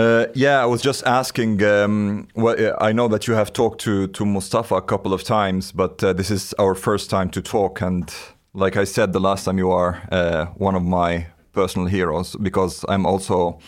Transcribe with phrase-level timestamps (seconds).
[0.00, 1.62] Uh, yeah, I was just asking.
[1.62, 5.72] Um, well, I know that you have talked to to Mustafa a couple of times,
[5.72, 7.82] but uh, this is our first time to talk.
[7.82, 8.10] And
[8.54, 12.84] like I said, the last time you are uh, one of my personal heroes because
[12.88, 13.58] I'm also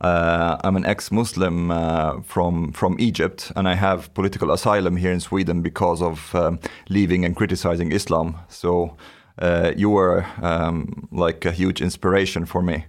[0.00, 5.20] uh, I'm an ex-Muslim uh, from from Egypt, and I have political asylum here in
[5.20, 6.58] Sweden because of um,
[6.88, 8.34] leaving and criticizing Islam.
[8.48, 8.96] So
[9.42, 12.86] uh, you were um, like a huge inspiration for me,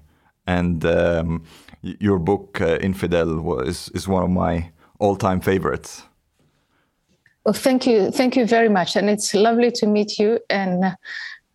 [0.48, 1.41] and um,
[1.86, 6.04] your book uh, Infidel was is one of my all-time favorites.
[7.44, 10.40] Well, thank you, thank you very much, and it's lovely to meet you.
[10.50, 10.98] And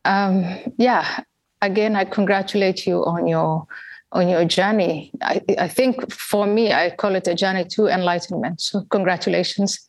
[0.05, 0.45] um,
[0.79, 1.25] yeah,
[1.61, 3.67] again, I congratulate you on your
[4.13, 5.11] on your journey.
[5.23, 8.61] I, I think for me, I call it a journey to enlightenment.
[8.61, 9.89] So, congratulations.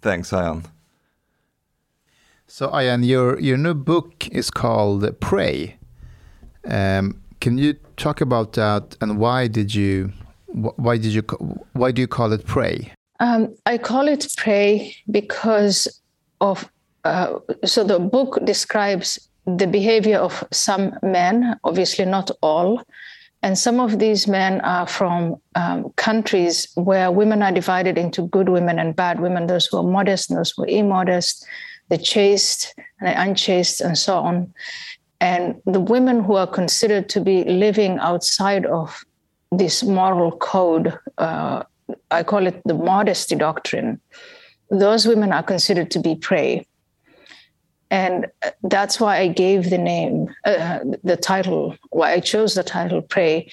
[0.00, 0.64] Thanks, Ayaan.
[2.46, 5.78] So, Ayaan, your your new book is called Prey.
[6.64, 10.12] Um, can you talk about that and why did you
[10.46, 11.22] why did you
[11.72, 12.92] why do you call it Prey?
[13.20, 16.00] Um, I call it Prey because
[16.40, 16.70] of
[17.04, 22.82] uh, so the book describes the behavior of some men, obviously not all,
[23.42, 28.48] and some of these men are from um, countries where women are divided into good
[28.48, 31.46] women and bad women, those who are modest and those who are immodest,
[31.88, 34.52] the chaste and the unchaste, and so on.
[35.20, 39.04] And the women who are considered to be living outside of
[39.50, 41.64] this moral code, uh,
[42.10, 44.00] I call it the modesty doctrine,
[44.70, 46.66] those women are considered to be prey.
[47.90, 48.26] And
[48.62, 53.50] that's why I gave the name, uh, the title, why I chose the title Prey,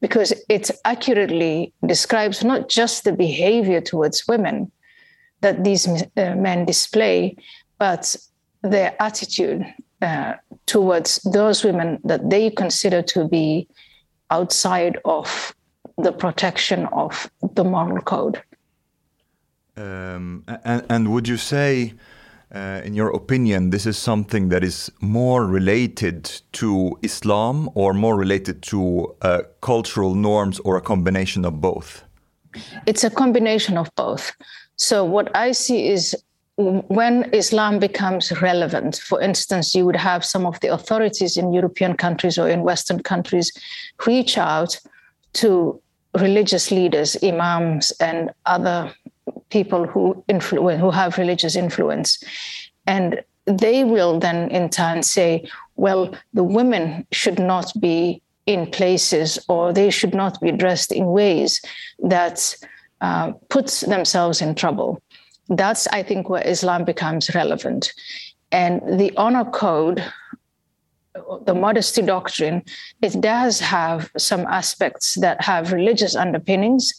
[0.00, 4.70] because it accurately describes not just the behavior towards women
[5.40, 7.36] that these uh, men display,
[7.78, 8.14] but
[8.62, 9.66] their attitude
[10.00, 10.34] uh,
[10.72, 13.68] towards those women that they consider to be
[14.30, 15.54] outside of
[15.98, 18.42] the protection of the moral code.
[19.76, 21.92] Um, and, and would you say,
[22.54, 28.16] uh, in your opinion, this is something that is more related to Islam or more
[28.16, 32.02] related to uh, cultural norms or a combination of both?
[32.86, 34.32] It's a combination of both.
[34.76, 36.16] So, what I see is
[36.56, 41.96] when Islam becomes relevant, for instance, you would have some of the authorities in European
[41.96, 43.52] countries or in Western countries
[44.06, 44.78] reach out
[45.34, 45.80] to
[46.18, 48.92] religious leaders, imams, and other
[49.48, 52.22] people who influence who have religious influence.
[52.86, 59.38] And they will then in turn say well the women should not be in places
[59.48, 61.60] or they should not be dressed in ways
[61.98, 62.56] that
[63.00, 65.02] uh, puts themselves in trouble
[65.48, 67.92] that's i think where islam becomes relevant
[68.50, 70.04] and the honor code
[71.44, 72.62] the modesty doctrine
[73.02, 76.92] it does have some aspects that have religious underpinnings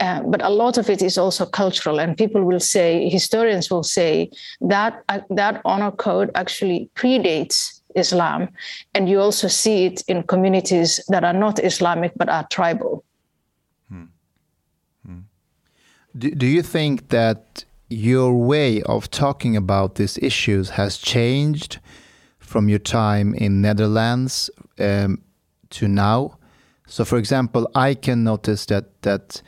[0.00, 3.82] uh, but a lot of it is also cultural, and people will say, historians will
[3.82, 4.30] say
[4.62, 8.48] that uh, that honor code actually predates Islam,
[8.94, 13.04] and you also see it in communities that are not Islamic but are tribal.
[13.90, 14.04] Hmm.
[15.04, 15.18] Hmm.
[16.16, 21.80] Do, do you think that your way of talking about these issues has changed
[22.38, 25.22] from your time in Netherlands um,
[25.70, 26.38] to now?
[26.86, 29.42] So, for example, I can notice that that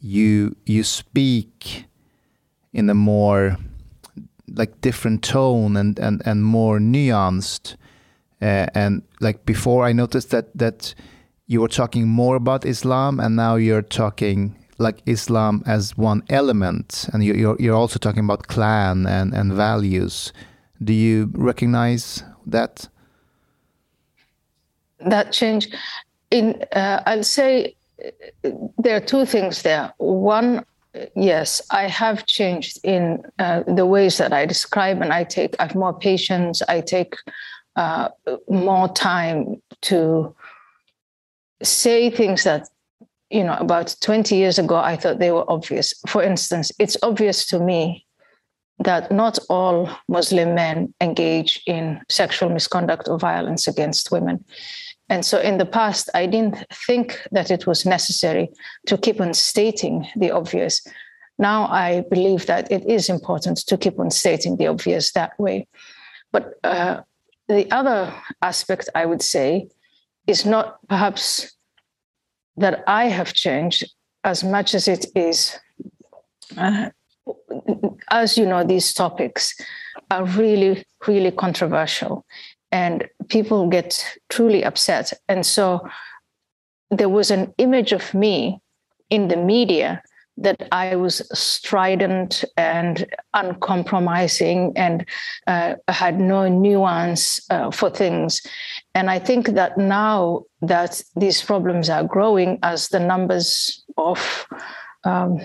[0.00, 1.84] you you speak
[2.72, 3.56] in a more
[4.54, 7.76] like different tone and and and more nuanced
[8.40, 10.94] uh, and like before i noticed that that
[11.46, 17.08] you were talking more about islam and now you're talking like islam as one element
[17.12, 20.32] and you're you're also talking about clan and and values
[20.82, 22.88] do you recognize that
[25.00, 25.68] that change
[26.30, 27.74] in uh, i'll say
[28.78, 29.92] there are two things there.
[29.98, 30.64] One,
[31.14, 35.64] yes, I have changed in uh, the ways that I describe, and I take I
[35.64, 36.62] have more patience.
[36.68, 37.16] I take
[37.76, 38.08] uh,
[38.48, 40.34] more time to
[41.62, 42.68] say things that
[43.30, 47.46] you know about 20 years ago i thought they were obvious for instance it's obvious
[47.46, 48.04] to me
[48.78, 54.44] that not all muslim men engage in sexual misconduct or violence against women
[55.08, 58.50] and so in the past, I didn't think that it was necessary
[58.86, 60.86] to keep on stating the obvious.
[61.38, 65.66] Now I believe that it is important to keep on stating the obvious that way.
[66.30, 67.00] But uh,
[67.48, 69.68] the other aspect I would say
[70.26, 71.56] is not perhaps
[72.58, 73.84] that I have changed
[74.24, 75.58] as much as it is,
[76.56, 76.90] uh,
[78.10, 79.54] as you know, these topics
[80.10, 82.24] are really, really controversial
[82.72, 85.12] and people get truly upset.
[85.28, 85.88] And so
[86.90, 88.60] there was an image of me
[89.10, 90.02] in the media
[90.40, 95.04] that I was strident and uncompromising and
[95.46, 98.40] uh, had no nuance uh, for things.
[98.94, 104.46] And I think that now that these problems are growing as the numbers of
[105.04, 105.40] um,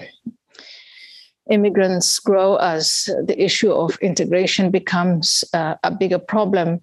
[1.49, 6.81] immigrants grow, as the issue of integration becomes uh, a bigger problem,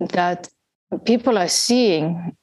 [0.00, 0.48] that
[1.04, 2.36] people are seeing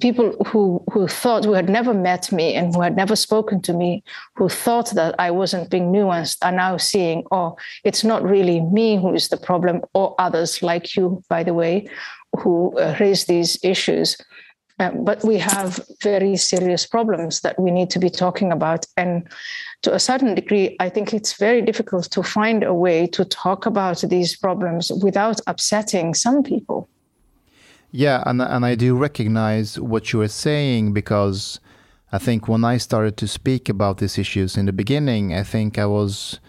[0.00, 3.72] people who who thought who had never met me and who had never spoken to
[3.72, 4.02] me
[4.36, 8.96] who thought that i wasn't being nuanced are now seeing oh it's not really me
[8.96, 11.88] who is the problem or others like you by the way
[12.38, 14.16] who uh, raise these issues.
[14.78, 18.86] Uh, but we have very serious problems that we need to be talking about.
[18.96, 19.28] And
[19.82, 23.66] to a certain degree i think it's very difficult to find a way to talk
[23.66, 26.88] about these problems without upsetting some people
[27.90, 31.60] yeah, and and I do recognize what you are saying because
[32.12, 35.78] I think when I started to speak about these issues in the beginning, I think
[35.78, 36.40] I was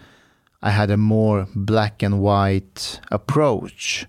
[0.62, 4.06] I had a more black and white approach.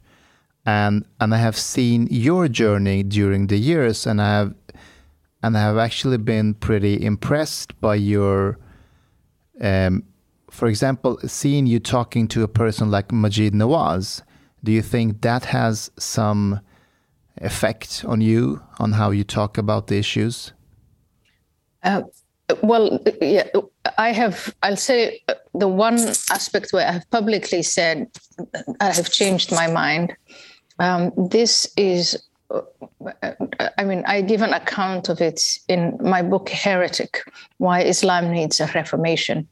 [0.66, 4.54] And and I have seen your journey during the years and I have
[5.42, 8.58] and I have actually been pretty impressed by your
[9.60, 10.04] um,
[10.50, 14.22] for example, seeing you talking to a person like Maajid Nawaz,
[14.64, 16.62] do you think that has some
[17.38, 20.54] effect on you on how you talk about the issues?
[21.84, 22.04] Uh,
[22.62, 23.48] well, yeah,
[23.98, 24.54] I have.
[24.64, 25.22] I'll say
[25.54, 26.00] the one
[26.32, 28.08] aspect where I have publicly said
[28.80, 30.16] I have changed my mind.
[30.80, 32.22] Um, this is.
[32.50, 32.62] Uh,
[33.78, 37.22] I mean, I give an account of it in my book Heretic:
[37.58, 39.48] Why Islam Needs a Reformation,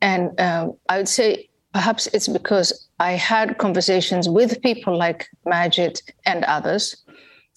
[0.00, 6.00] and uh, I would say perhaps it's because I had conversations with people like Maajid
[6.26, 6.96] and others,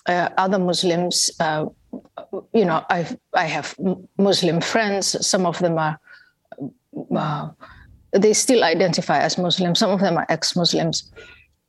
[0.08, 1.30] uh, other Muslims.
[1.40, 1.68] Uh,
[2.54, 3.76] you know, I've, I have
[4.18, 5.26] Muslim friends.
[5.26, 6.00] Some of them are,
[7.16, 7.50] uh,
[8.12, 9.80] they still identify as Muslims.
[9.80, 11.12] Some of them are ex-Muslims.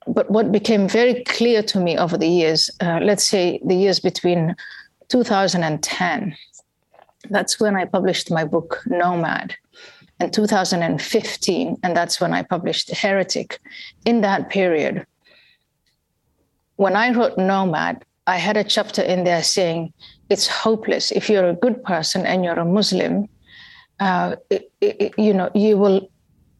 [0.07, 3.99] But what became very clear to me over the years, uh, let's say the years
[3.99, 4.55] between
[5.09, 6.37] 2010,
[7.29, 9.57] that's when I published my book Nomad
[10.21, 13.61] in 2015, and that's when I published Heretic.
[14.05, 15.07] In that period,
[16.77, 19.93] when I wrote Nomad, I had a chapter in there saying
[20.31, 23.29] it's hopeless if you're a good person and you're a Muslim.
[24.01, 26.11] Uh, it, it, you know, you will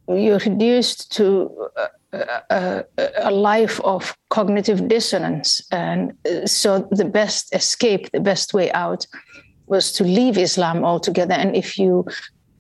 [0.09, 1.69] you're reduced to
[2.13, 2.85] a, a,
[3.19, 6.13] a, life of cognitive dissonance, and
[6.45, 9.05] so the best escape, the best way out,
[9.67, 11.35] was to leave Islam altogether.
[11.35, 12.07] And if you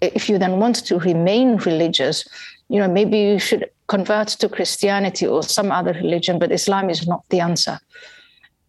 [0.00, 2.26] if you then want to remain religious,
[2.68, 7.06] you know, maybe you should convert to Christianity or some other religion, but Islam is
[7.06, 7.78] not the answer.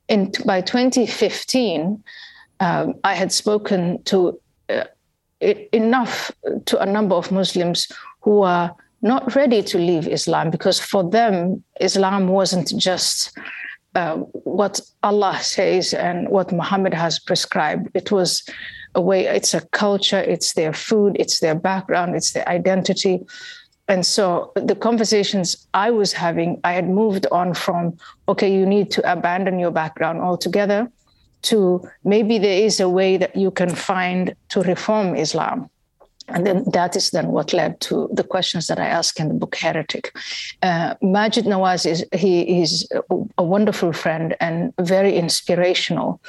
[0.08, 2.04] In, by 2015,
[2.60, 4.40] um, I had spoken to
[4.70, 4.86] uh,
[5.42, 6.32] enough
[6.66, 7.92] to a number of Muslims
[8.22, 13.38] who are not ready to leave Islam because for them, Islam wasn't just
[13.96, 17.90] uh, what Allah says and what Muhammad has prescribed.
[17.94, 18.44] It was
[18.98, 23.26] a way, it's a culture, it's their food, it's their background, it's their identity.
[23.88, 28.92] And so the conversations I was having, I had moved on from, okay, you need
[28.92, 30.92] to abandon your background altogether
[31.44, 35.70] to maybe there is a way that you can find to reform Islam.
[36.30, 39.34] And then that is then what led to the questions that I ask in the
[39.34, 40.14] book Heretic.
[40.62, 42.86] Uh, Maajid Nawaz is he is
[43.38, 46.20] a wonderful friend and very inspirational.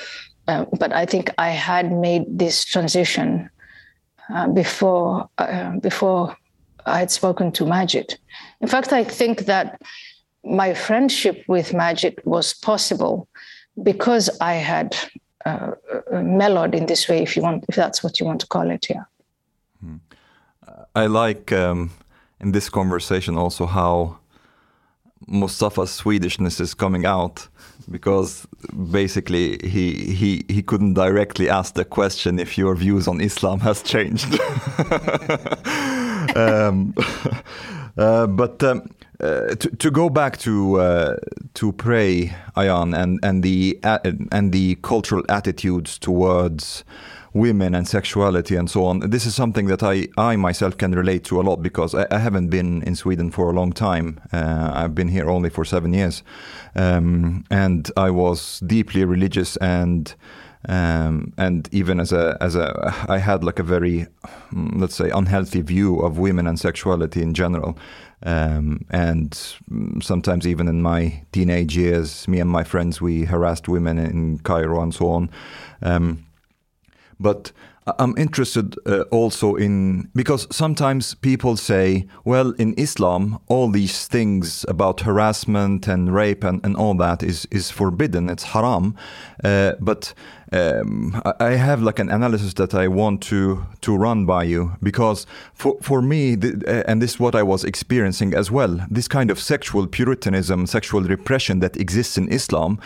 [0.49, 3.51] Uh, but I think I had made this transition
[4.35, 6.37] uh, before uh, before
[6.87, 8.17] I had spoken to Maajid.
[8.61, 9.81] In fact, I think that
[10.43, 13.29] my friendship with Maajid was possible
[13.83, 14.97] because I had
[15.45, 15.73] uh,
[16.13, 18.71] uh, mellowed in this way, if you want, if that's what you want to call
[18.71, 18.87] it.
[18.89, 19.05] Yeah.
[19.81, 19.97] Hmm.
[20.95, 21.91] I like um,
[22.41, 24.19] in this conversation also how
[25.27, 27.49] Mustafa's Swedishness is coming out
[27.91, 28.47] because
[28.91, 33.83] basically he he he couldn't directly ask the question if your views on Islam has
[33.83, 34.41] changed.
[36.37, 36.95] um,
[37.99, 38.83] uh, but um,
[39.21, 41.17] uh, to, to go back to uh,
[41.55, 43.99] to Prey, Ayaan, and and the uh,
[44.31, 46.85] and the cultural attitudes towards
[47.33, 49.01] women and sexuality and so on.
[49.01, 52.19] This is something that I, I myself can relate to a lot because I, I
[52.19, 54.21] haven't been in Sweden for a long time.
[54.33, 56.23] Uh, I've been here only for seven years.
[56.75, 60.15] Um, and I was deeply religious and
[60.69, 64.07] um, and even as a as a I had like a very
[64.53, 67.79] mm, let's say unhealthy view of women and sexuality in general.
[68.25, 69.35] Um, and
[70.03, 74.83] sometimes even in my teenage years, me and my friends we harassed women in Cairo
[74.83, 75.31] and so on.
[75.83, 76.25] Um,
[77.21, 77.53] but
[77.99, 84.65] I'm interested uh, also in because sometimes people say, well, in Islam, all these things
[84.69, 88.95] about harassment and rape and, and all that is, is forbidden, it's haram.
[89.43, 90.13] Uh, but
[90.53, 95.27] um, I have like an analysis that I want to to run by you because
[95.53, 98.81] for for me, the, and this is what I was experiencing as well.
[98.91, 102.81] This kind of sexual puritanism, sexual repression that exists in Islam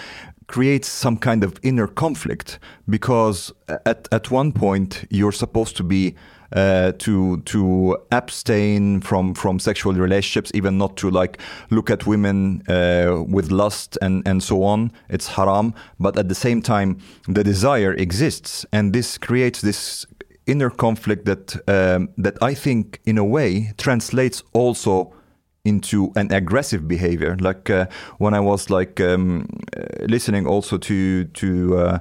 [0.47, 2.59] creates some kind of inner conflict
[2.89, 3.53] because
[3.87, 6.15] at, at one point you're supposed to be
[6.55, 11.39] uh, to to abstain from from sexual relationships, even not to like
[11.71, 14.93] look at women uh, with lust and and so on.
[15.09, 20.07] It's haram, but at the same time, the desire exists, and this creates this
[20.47, 25.15] inner conflict that um, that I think in a way translates also
[25.65, 27.37] into an aggressive behavior.
[27.41, 27.87] Like uh,
[28.19, 31.99] when I was like um, uh, listening also to to uh,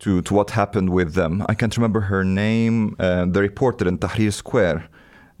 [0.00, 1.44] to to what happened with them.
[1.48, 2.96] I can't remember her name.
[2.98, 4.88] Uh, the reporter in Tahrir Square,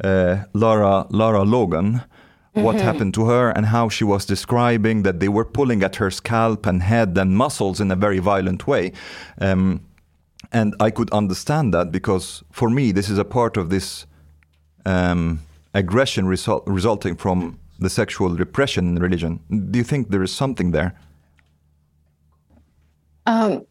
[0.04, 2.02] uh, Lara Lara Logan.
[2.52, 2.84] What mm-hmm.
[2.86, 6.64] happened to her and how she was describing that they were pulling at her scalp
[6.64, 8.92] and head and muscles in a very violent way.
[9.38, 9.82] Um,
[10.52, 14.06] and I could understand that because for me, this is a part of this
[14.86, 15.40] um,
[15.76, 19.38] aggression result, resulting from the sexual repression in religion.
[19.70, 20.98] Do you think there is something there?
[23.26, 23.66] Um,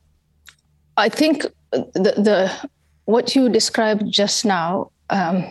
[0.98, 2.70] I think the, the
[3.06, 5.46] what you described just now um,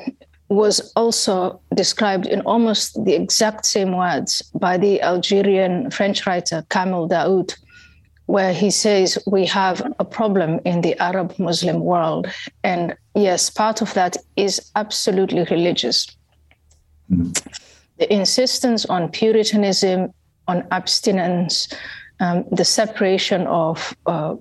[0.48, 7.08] was also described in almost the exact same words by the Algerian French writer Kamel
[7.08, 7.56] Daoud,
[8.26, 12.28] where he says we have a problem in the Arab Muslim world.
[12.62, 16.06] And yes, part of that is absolutely religious.
[17.08, 20.12] The insistence on Puritanism,
[20.48, 21.72] on abstinence,
[22.20, 24.36] um, the separation of uh,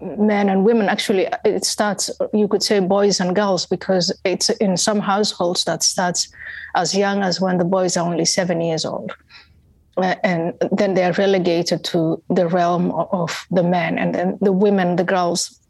[0.00, 4.76] men and women actually it starts you could say boys and girls because it's in
[4.76, 6.30] some households that starts
[6.74, 9.12] as young as when the boys are only seven years old.
[9.96, 14.96] Uh, and then they're relegated to the realm of the men and then the women
[14.96, 15.60] the girls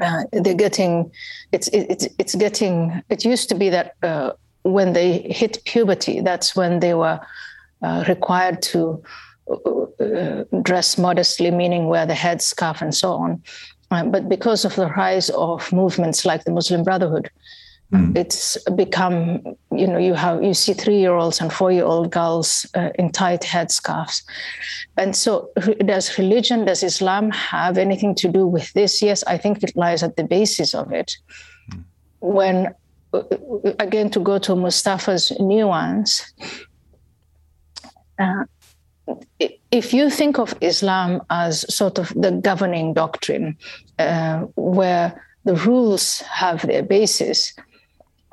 [0.00, 1.10] uh, they're getting
[1.50, 4.30] it's it's it's getting it used to be that uh,
[4.62, 7.20] when they hit puberty that's when they were
[7.82, 9.02] uh, required to
[9.50, 13.42] uh, dress modestly, meaning wear the headscarf and so on.
[13.90, 17.30] Uh, but because of the rise of movements like the Muslim Brotherhood,
[17.92, 18.16] mm.
[18.16, 19.42] it's become
[19.72, 22.90] you know you have you see three year olds and four year old girls uh,
[22.98, 24.22] in tight headscarves,
[24.96, 25.50] and so
[25.84, 29.02] does religion, does Islam have anything to do with this?
[29.02, 31.16] Yes, I think it lies at the basis of it.
[31.70, 31.84] Mm.
[32.20, 32.74] When
[33.78, 36.32] again to go to Mustafa's nuance.
[38.18, 38.44] Uh,
[39.70, 43.56] if you think of Islam as sort of the governing doctrine,
[43.98, 47.52] uh, where the rules have their basis,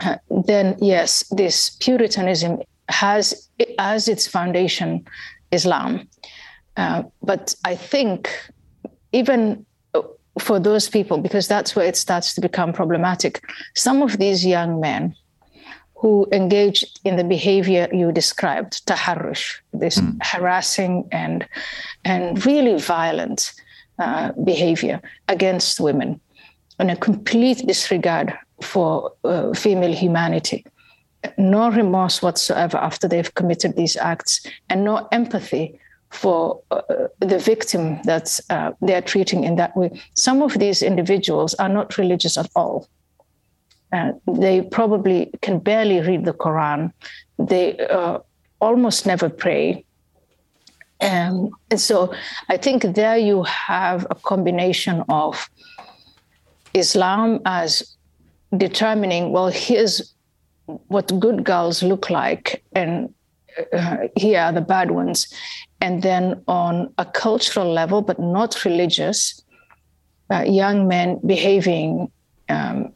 [0.04, 2.60] uh, then yes, this Puritanism
[2.90, 5.06] has as its foundation
[5.52, 6.08] Islam.
[6.78, 8.30] Uh, but I think
[9.12, 9.66] even
[10.40, 13.44] for those people, because that's where it starts to become problematic,
[13.76, 15.16] some of these young men
[15.96, 20.18] who engage in the behavior you described, taharrush, this mm.
[20.24, 21.46] harassing and
[22.06, 23.54] and really violent
[24.00, 26.20] uh, behavior against women,
[26.80, 30.66] and a complete disregard for uh, female humanity,
[31.38, 36.82] no remorse whatsoever after they've committed these acts, and no empathy for uh,
[37.20, 39.92] the victim that uh, they're treating in that way.
[40.16, 42.88] Some of these individuals are not religious at all
[43.92, 46.92] uh, they probably can barely read the Quran.
[47.38, 48.20] They uh,
[48.62, 49.86] almost never pray.
[51.02, 52.14] Um, and so
[52.50, 55.50] I think there you have a combination of
[56.74, 57.96] Islam as
[58.56, 60.14] determining, well, here's
[60.66, 63.14] what good girls look like, and
[63.74, 65.34] uh, here are the bad ones.
[65.82, 69.42] And then on a cultural level, but not religious,
[70.30, 72.12] uh, young men behaving
[72.50, 72.92] um,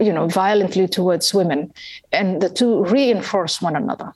[0.00, 1.72] you know, violently towards women,
[2.12, 4.12] and the two reinforce one another.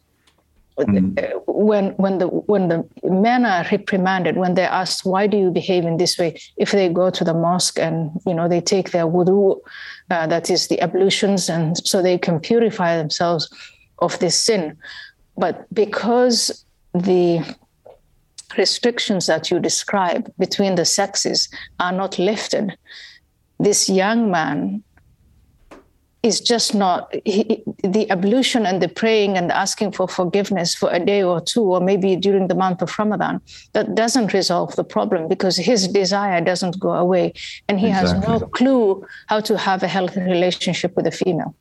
[0.79, 1.43] Mm.
[1.47, 5.85] When when the when the men are reprimanded, when they're asked why do you behave
[5.85, 9.07] in this way, if they go to the mosque and you know they take their
[9.07, 9.61] wudu,
[10.11, 13.51] uh, that is the ablutions, and so they can purify themselves
[13.99, 14.77] of this sin,
[15.37, 17.45] but because the
[18.57, 21.49] restrictions that you describe between the sexes
[21.81, 22.77] are not lifted,
[23.59, 24.83] this young man
[26.23, 31.01] is just not he, the ablution and the praying and asking for forgiveness for a
[31.05, 33.41] day or two, or maybe during the month of Ramadan.
[33.73, 37.33] That doesn't resolve the problem because his desire doesn't go away,
[37.69, 38.15] and he exactly.
[38.15, 41.55] has no clue how to have a healthy relationship with a female.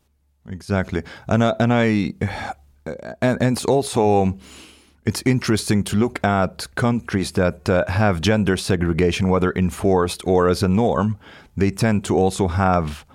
[0.48, 2.14] Exactly, and I, and I
[3.22, 4.38] and, and it's also
[5.06, 10.62] it's interesting to look at countries that uh, have gender segregation, whether enforced or as
[10.62, 11.18] a norm.
[11.58, 13.06] They tend to also have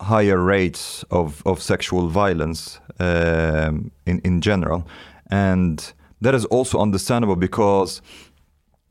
[0.00, 4.86] higher rates of, of sexual violence um, in, in general.
[5.30, 8.02] And that is also understandable because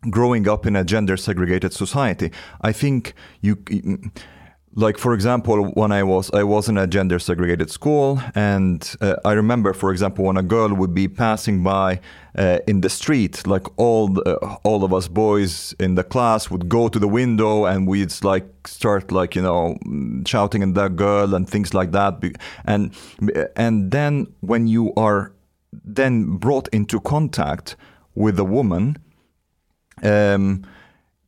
[0.10, 3.58] growing up in a gender segregated society, I think you
[4.76, 9.16] like for example when i was i was in a gender segregated school and uh,
[9.26, 12.00] i remember for example when a girl would be passing by
[12.38, 16.70] uh, in the street like all the, all of us boys in the class would
[16.70, 19.78] go to the window and we'd like start like you know
[20.26, 22.14] shouting at that girl and things like that.
[22.66, 22.94] And
[23.56, 25.34] and then when you are
[25.72, 27.76] then brought into contact
[28.16, 28.98] with a woman
[30.04, 30.66] um,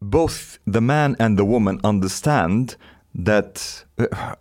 [0.01, 2.75] both the man and the woman understand
[3.15, 4.35] that uh,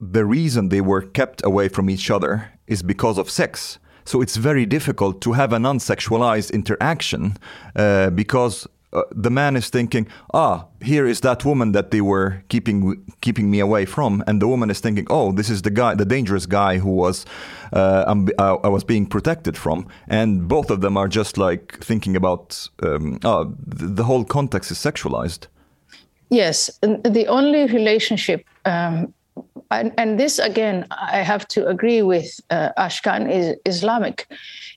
[0.00, 3.78] the reason they were kept away from each other is because of sex.
[4.04, 7.36] So it's very difficult to have an unsexualized interaction
[7.74, 12.42] uh, because uh, the man is thinking, ah, here is that woman that they were
[12.48, 15.94] keeping keeping me away from, and the woman is thinking, oh, this is the guy,
[15.94, 17.26] the dangerous guy who was
[17.72, 18.04] uh,
[18.38, 22.68] uh I was being protected from, and both of them are just like thinking about,
[22.82, 25.48] um, oh, the whole context is sexualized.
[26.28, 29.14] Yes, the only relationship, um,
[29.70, 34.26] and, and, this again, I have to agree with uh, Ashkan, is Islamic.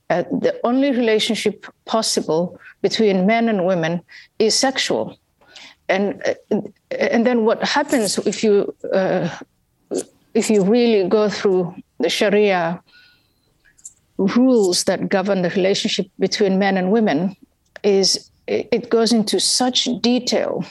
[0.10, 4.02] Uh, the only relationship possible between men and women
[4.40, 5.18] is sexual.
[5.88, 9.30] And, uh, and then what happens if you, uh,
[10.34, 12.82] if you really go through the Sharia
[14.18, 17.36] rules that govern the relationship between men and women
[17.84, 20.66] is it goes into such detail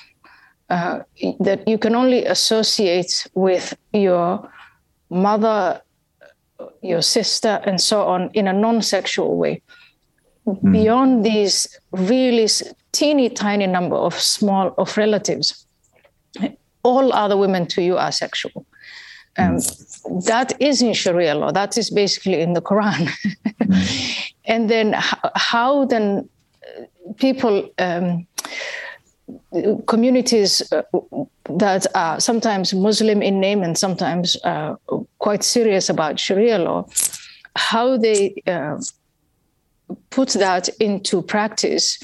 [0.71, 1.01] uh,
[1.41, 4.51] that you can only associate with your
[5.11, 5.81] mother,
[6.83, 9.63] your sister, and so on in a non sexual way.
[10.47, 10.73] Mm.
[10.73, 12.49] Beyond these really
[12.93, 15.67] teeny tiny number of small of relatives,
[16.83, 18.67] all other women to you are sexual.
[19.39, 20.25] Um, mm.
[20.27, 21.53] That is in Sharia law.
[21.53, 23.09] That is basically in the Quran.
[23.63, 24.33] mm.
[24.45, 26.29] And then how, how then
[27.17, 28.27] people um,
[29.87, 30.83] communities uh,
[31.51, 34.75] that are sometimes Muslim in name and sometimes uh,
[35.19, 36.87] quite serious about Sharia law,
[37.57, 38.79] how they uh,
[40.11, 41.99] put that into practice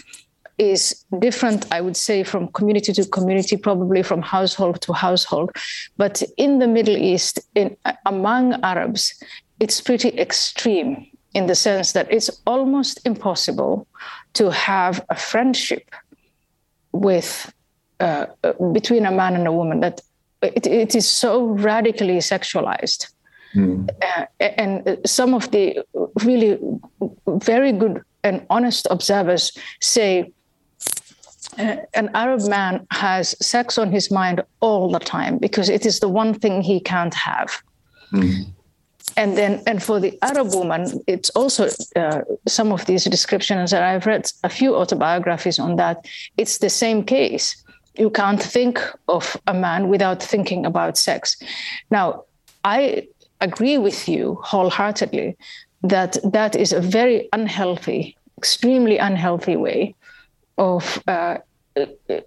[0.59, 5.51] is different, I would say, from community to community, probably from household to household.
[5.97, 9.15] But in the Middle East, in, among Arabs,
[9.61, 13.87] it's pretty extreme in the sense that it's almost impossible
[14.35, 15.91] to have a friendship
[16.95, 17.53] with
[18.01, 18.27] uh,
[18.73, 20.01] between a man and a woman that
[20.43, 23.13] it, it is so radically sexualized.
[23.55, 23.89] Mm.
[24.03, 25.79] Uh, and some of the
[26.25, 26.59] really
[27.27, 30.33] very good and honest observers say
[31.59, 36.01] uh, an Arab man has sex on his mind all the time because it is
[36.01, 37.63] the one thing he can't have.
[38.13, 38.55] Mm
[39.17, 43.83] and then and for the Arab woman, it's also uh, some of these descriptions that
[43.83, 46.07] I've read a few autobiographies on that.
[46.37, 47.63] It's the same case.
[47.97, 51.37] You can't think of a man without thinking about sex.
[51.91, 52.25] Now,
[52.65, 53.07] I
[53.41, 55.37] agree with you wholeheartedly
[55.83, 59.95] that that is a very unhealthy, extremely unhealthy way
[60.59, 61.39] of uh,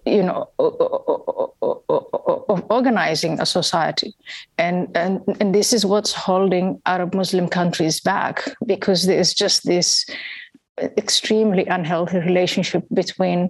[0.06, 0.50] you know
[2.50, 4.14] of organizing a society.
[4.58, 10.06] And, and and this is what's holding arab muslim countries back because there's just this
[10.80, 13.50] extremely unhealthy relationship between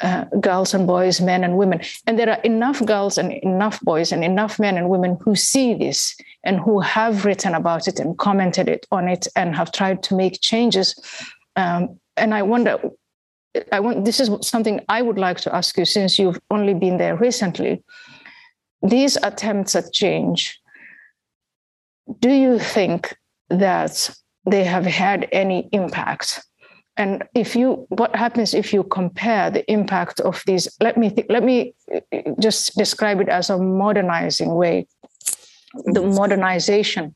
[0.00, 1.80] uh, girls and boys men and women.
[2.06, 5.74] And there are enough girls and enough boys and enough men and women who see
[5.74, 10.04] this and who have written about it and commented it on it and have tried
[10.04, 10.94] to make changes.
[11.56, 12.78] Um, and i wonder
[13.72, 16.98] I want this is something I would like to ask you since you've only been
[16.98, 17.82] there recently.
[18.82, 20.60] These attempts at change,
[22.20, 23.16] do you think
[23.50, 24.10] that
[24.46, 26.44] they have had any impact?
[26.96, 30.68] And if you, what happens if you compare the impact of these?
[30.80, 32.00] Let me th- let me uh,
[32.40, 34.86] just describe it as a modernizing way,
[35.84, 37.14] the modernization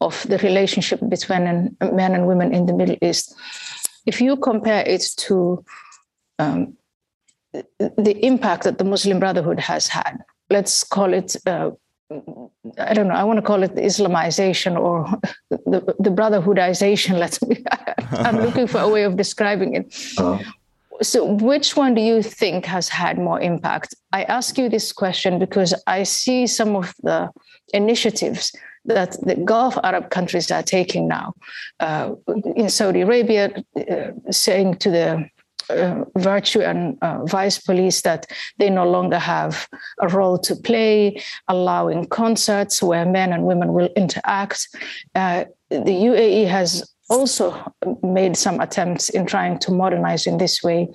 [0.00, 3.34] of the relationship between men and women in the Middle East
[4.06, 5.64] if you compare it to
[6.38, 6.76] um,
[7.52, 10.18] the impact that the Muslim Brotherhood has had,
[10.50, 11.70] let's call it uh,
[12.78, 15.06] I don't know, I want to call it the Islamization or
[15.50, 17.18] the, the brotherhoodization.
[17.18, 17.64] Let's be,
[18.12, 19.94] I'm looking for a way of describing it.
[20.18, 20.42] Uh-huh.
[21.02, 23.94] So, which one do you think has had more impact?
[24.12, 27.30] I ask you this question because I see some of the
[27.72, 28.52] initiatives
[28.84, 31.34] that the Gulf Arab countries are taking now.
[31.80, 32.14] Uh,
[32.54, 35.28] in Saudi Arabia, uh, saying to the
[35.70, 38.26] uh, virtue and uh, vice police that
[38.58, 39.68] they no longer have
[40.00, 44.68] a role to play, allowing concerts where men and women will interact.
[45.14, 47.72] Uh, the UAE has also
[48.02, 50.88] made some attempts in trying to modernize in this way.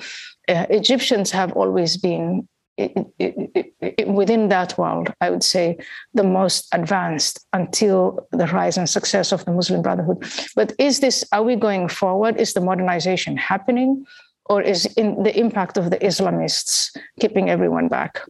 [0.48, 2.48] Uh, Egyptians have always been
[2.80, 5.78] it, it, it, within that world, I would say,
[6.14, 10.24] the most advanced until the rise and success of the Muslim Brotherhood.
[10.56, 12.38] But is this, are we going forward?
[12.38, 14.06] Is the modernization happening?
[14.50, 18.22] Or is in the impact of the Islamists keeping everyone back?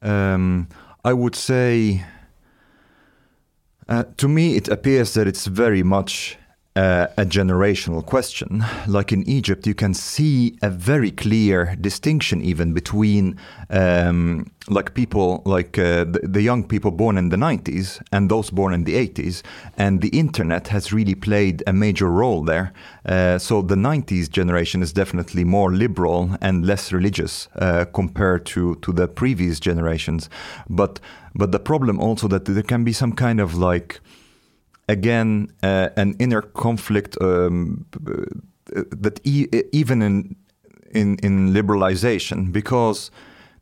[0.00, 0.68] Um,
[1.04, 2.04] I would say,
[3.88, 6.38] uh, to me, it appears that it's very much
[6.76, 8.64] uh, a generational question.
[8.86, 13.38] Like in Egypt, you can see a very clear distinction even between
[13.70, 18.50] um, like people like uh, the, the, young people born in the 90s and those
[18.50, 19.42] born in the 80s,
[19.76, 22.72] and the internet has really played a major role there.
[23.06, 28.74] Uh, so the 90s generation is definitely more liberal and less religious uh, compared to
[28.76, 30.28] to the previous generations.
[30.68, 30.98] But
[31.34, 34.00] but the problem also that there can be some kind of like
[34.88, 37.86] again uh, an inner conflict um,
[38.66, 40.36] that e even in,
[40.90, 43.10] in in liberalization because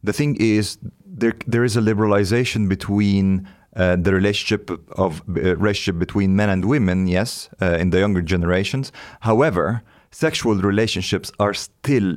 [0.03, 5.99] the thing is there there is a liberalization between uh, the relationship of uh, relationship
[5.99, 8.93] between men and women yes uh, in the younger generations.
[9.21, 12.17] However sexual relationships are still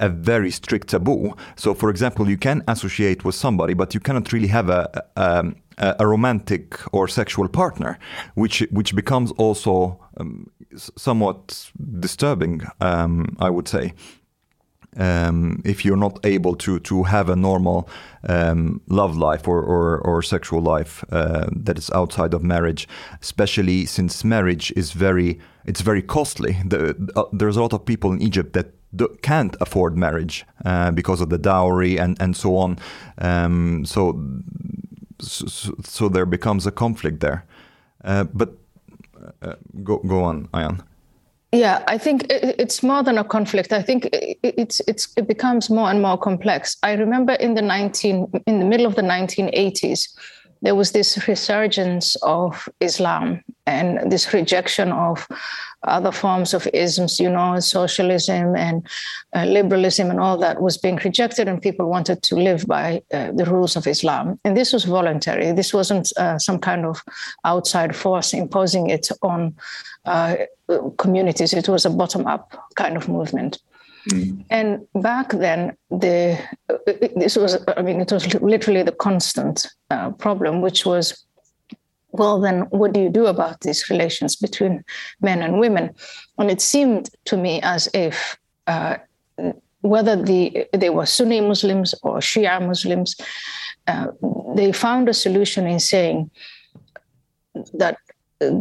[0.00, 1.34] a very strict taboo.
[1.56, 5.54] So, for example, you can associate with somebody, but you cannot really have a, a,
[5.78, 7.98] a romantic or sexual partner,
[8.34, 12.62] which which becomes also um, somewhat disturbing.
[12.80, 13.94] Um, I would say.
[14.98, 17.86] Um, if you're not able to to have a normal
[18.30, 22.88] um, love life or, or, or sexual life uh, that is outside of marriage,
[23.20, 26.56] especially since marriage is very it's very costly.
[26.64, 28.72] The, uh, there's a lot of people in Egypt that
[29.22, 32.78] can't afford marriage uh, because of the dowry and and so on.
[33.18, 34.20] Um, so
[35.20, 37.44] so, so, there becomes a conflict there.
[38.04, 38.50] Uh, but
[39.42, 40.80] uh, go go on, Ayaan.
[41.52, 43.72] Yeah, I think it's more than a conflict.
[43.72, 46.76] I think it's it's it becomes more and more complex.
[46.82, 50.08] I remember in the nineteen in the middle of the nineteen eighties,
[50.62, 55.26] there was this resurgence of Islam and this rejection of
[55.86, 58.86] other forms of isms, you know, socialism and
[59.34, 63.32] uh, liberalism and all that was being rejected, and people wanted to live by uh,
[63.32, 64.38] the rules of Islam.
[64.44, 65.52] And this was voluntary.
[65.52, 67.02] This wasn't uh, some kind of
[67.44, 69.54] outside force imposing it on
[70.04, 70.36] uh,
[70.98, 71.52] communities.
[71.52, 73.58] It was a bottom-up kind of movement.
[74.10, 74.44] Mm.
[74.50, 76.38] And back then, the
[77.16, 81.25] this was I mean it was literally the constant uh, problem, which was
[82.16, 84.84] well, then what do you do about these relations between
[85.20, 85.94] men and women?
[86.38, 88.96] And it seemed to me as if uh,
[89.80, 93.16] whether the, they were Sunni Muslims or Shia Muslims,
[93.86, 94.08] uh,
[94.54, 96.30] they found a solution in saying
[97.74, 97.98] that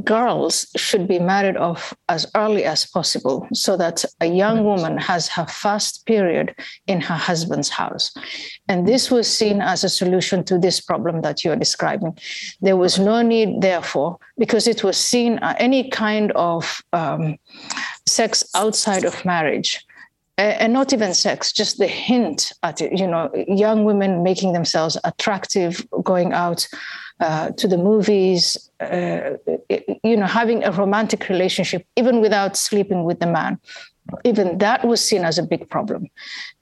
[0.03, 5.27] girls should be married off as early as possible so that a young woman has
[5.27, 6.55] her first period
[6.87, 8.13] in her husband's house.
[8.69, 12.17] And this was seen as a solution to this problem that you're describing.
[12.61, 17.37] There was no need, therefore, because it was seen uh, any kind of um,
[18.05, 19.85] sex outside of marriage
[20.37, 24.97] and not even sex, just the hint at it, you know, young women making themselves
[25.05, 26.67] attractive, going out
[27.19, 29.31] uh, to the movies, uh,
[30.03, 33.59] you know, having a romantic relationship, even without sleeping with the man.
[34.23, 36.07] Even that was seen as a big problem.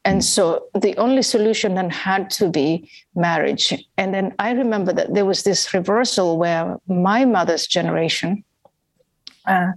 [0.06, 3.74] And so the only solution then had to be marriage.
[3.98, 8.46] And then I remember that there was this reversal where my mother's generation
[9.46, 9.72] uh,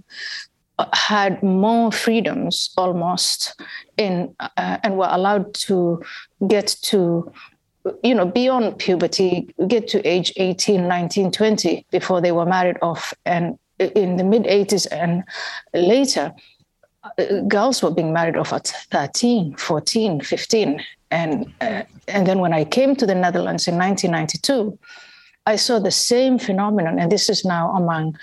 [0.93, 3.59] had more freedoms almost
[3.97, 6.01] in uh, and were allowed to
[6.47, 7.31] get to
[8.03, 13.13] you know, beyond puberty, get to age 18, 19, 20 before they were married off.
[13.25, 15.23] And in the mid 80s and
[15.73, 16.33] later,
[17.03, 20.83] uh, girls were being married off at 13, 14, 15.
[21.11, 24.77] And, uh, and then when I came to the Netherlands in 1992,
[25.45, 26.99] I saw the same phenomenon.
[26.99, 28.17] And this is now among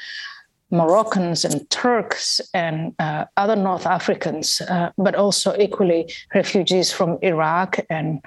[0.74, 7.78] Moroccans and Turks and uh, other North Africans, uh, but also equally refugees from Iraq
[7.88, 8.20] and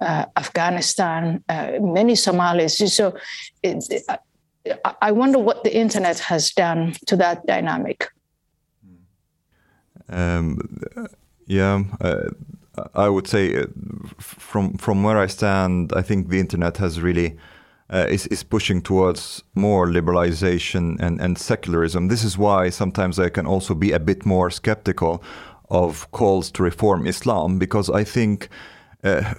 [0.00, 2.78] uh, Afghanistan, uh, many Somalis.
[2.94, 3.16] So
[3.62, 4.02] it,
[5.02, 8.08] I wonder what the internet has done to that dynamic.
[10.08, 10.58] Um,
[11.46, 12.30] yeah, uh,
[12.94, 13.66] I would say uh,
[14.18, 17.36] from from where I stand, I think the internet has really
[17.90, 22.08] uh, is, is pushing towards more liberalization and, and secularism.
[22.08, 25.22] This is why sometimes I can also be a bit more skeptical
[25.70, 28.48] of calls to reform Islam because I think.
[29.04, 29.34] Uh,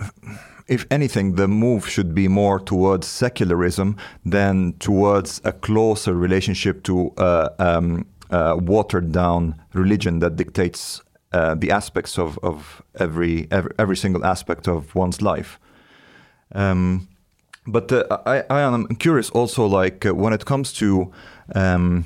[0.69, 7.09] if anything, the move should be more towards secularism than towards a closer relationship to
[7.17, 11.01] uh, um, uh, watered down religion that dictates
[11.33, 15.59] uh, the aspects of, of every, every, every single aspect of one's life.
[16.53, 17.07] Um,
[17.71, 21.11] but uh, I, I am curious also, like uh, when it comes to,
[21.55, 22.05] um,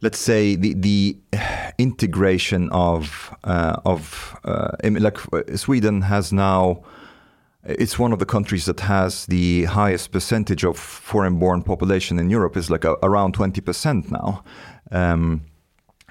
[0.00, 1.16] let's say the the
[1.78, 5.18] integration of uh, of uh, like
[5.56, 6.82] Sweden has now.
[7.64, 12.56] It's one of the countries that has the highest percentage of foreign-born population in Europe.
[12.58, 14.42] is like a, around twenty percent now.
[14.90, 15.42] Um,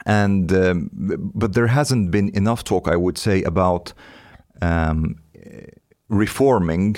[0.05, 0.89] and um,
[1.35, 3.93] but there hasn't been enough talk, I would say, about
[4.61, 5.15] um,
[6.07, 6.97] reforming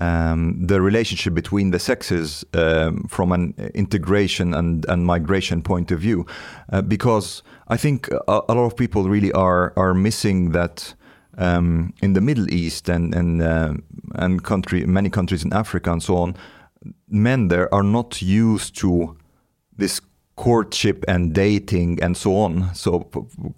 [0.00, 6.00] um, the relationship between the sexes um, from an integration and, and migration point of
[6.00, 6.26] view,
[6.72, 10.94] uh, because I think a, a, lot of people really are are missing that.
[11.38, 13.74] Um, in the Middle East and and uh,
[14.16, 16.36] and country, many countries in Africa and so on,
[17.08, 19.16] men there are not used to
[19.78, 20.00] this
[20.40, 22.74] courtship and dating and so on.
[22.74, 23.00] So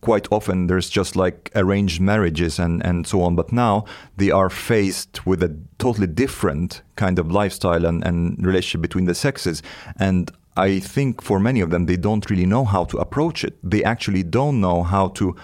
[0.00, 3.36] quite often there's just like arranged marriages and, and so on.
[3.36, 3.84] But now
[4.16, 9.14] they are faced with a totally different kind of lifestyle and, and relationship between the
[9.14, 9.62] sexes.
[9.96, 13.54] And I think for many of them, they don't really know how to approach it.
[13.62, 15.36] They actually don't know how to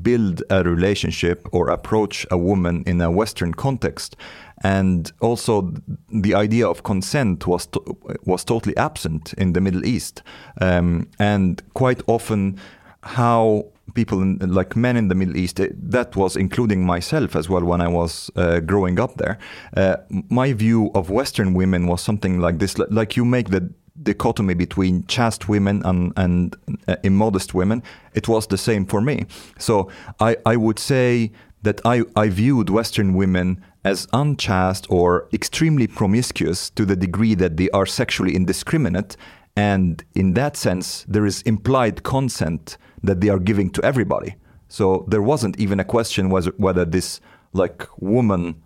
[0.00, 4.14] build a relationship or approach a woman in a Western context
[4.64, 5.72] and also
[6.10, 7.80] the idea of consent was to,
[8.24, 10.22] was totally absent in the Middle East,
[10.60, 12.58] um, and quite often
[13.02, 17.48] how people in, like men in the Middle East eh, that was including myself as
[17.50, 19.38] well when I was uh, growing up there.
[19.76, 19.96] Uh,
[20.30, 23.70] my view of Western women was something like this: like you make the
[24.02, 26.56] dichotomy between chaste women and, and
[26.88, 27.82] uh, immodest women,
[28.14, 29.24] it was the same for me.
[29.58, 31.30] So I, I would say
[31.62, 37.56] that I, I viewed Western women as unchaste or extremely promiscuous to the degree that
[37.56, 39.16] they are sexually indiscriminate.
[39.56, 44.36] And in that sense, there is implied consent that they are giving to everybody.
[44.68, 47.20] So there wasn't even a question whether, whether this
[47.52, 48.62] like woman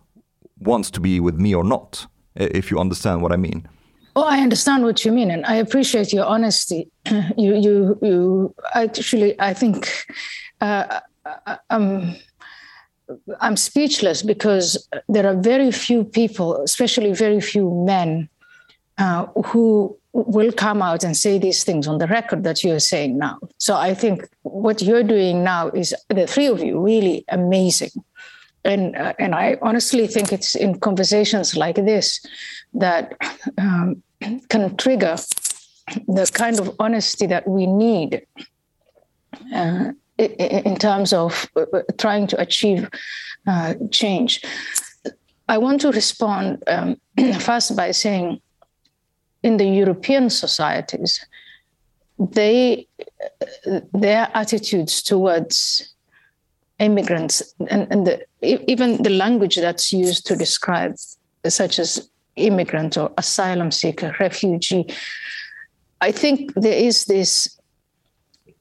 [0.61, 3.69] wants to be with me or not, if you understand what I mean.
[4.17, 6.89] Oh, I understand what you mean, and I appreciate your honesty.
[7.37, 8.55] you, you, you.
[8.75, 10.07] Actually, I think
[10.61, 11.01] uh
[11.71, 12.17] um,
[13.41, 18.29] I'm speechless because there are very few people, especially very few men,
[18.99, 23.19] uh, who will come out and say these things on the record that you're saying
[23.19, 23.39] now.
[23.59, 27.91] So I think what you're doing now is the three of you really amazing.
[28.65, 32.21] And, uh, and I honestly think it's in conversations like this
[32.75, 33.15] that
[33.57, 34.03] um,
[34.49, 35.17] can trigger
[36.07, 38.27] the kind of honesty that we need
[39.55, 42.89] uh, in terms of uh, uh, trying to achieve
[43.47, 44.43] uh, change.
[45.49, 46.97] I want to respond um,
[47.41, 48.41] first by saying
[49.43, 51.25] in the European societies,
[52.19, 52.87] they
[53.95, 55.95] their attitudes towards
[56.81, 60.97] immigrants and, and the, even the language that's used to describe
[61.47, 64.85] such as immigrant or asylum seeker refugee
[66.01, 67.58] i think there is this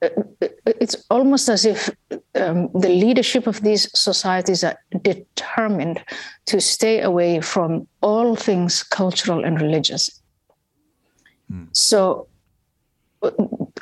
[0.01, 1.89] it's almost as if
[2.36, 6.03] um, the leadership of these societies are determined
[6.45, 10.21] to stay away from all things cultural and religious.
[11.51, 11.67] Mm.
[11.71, 12.27] So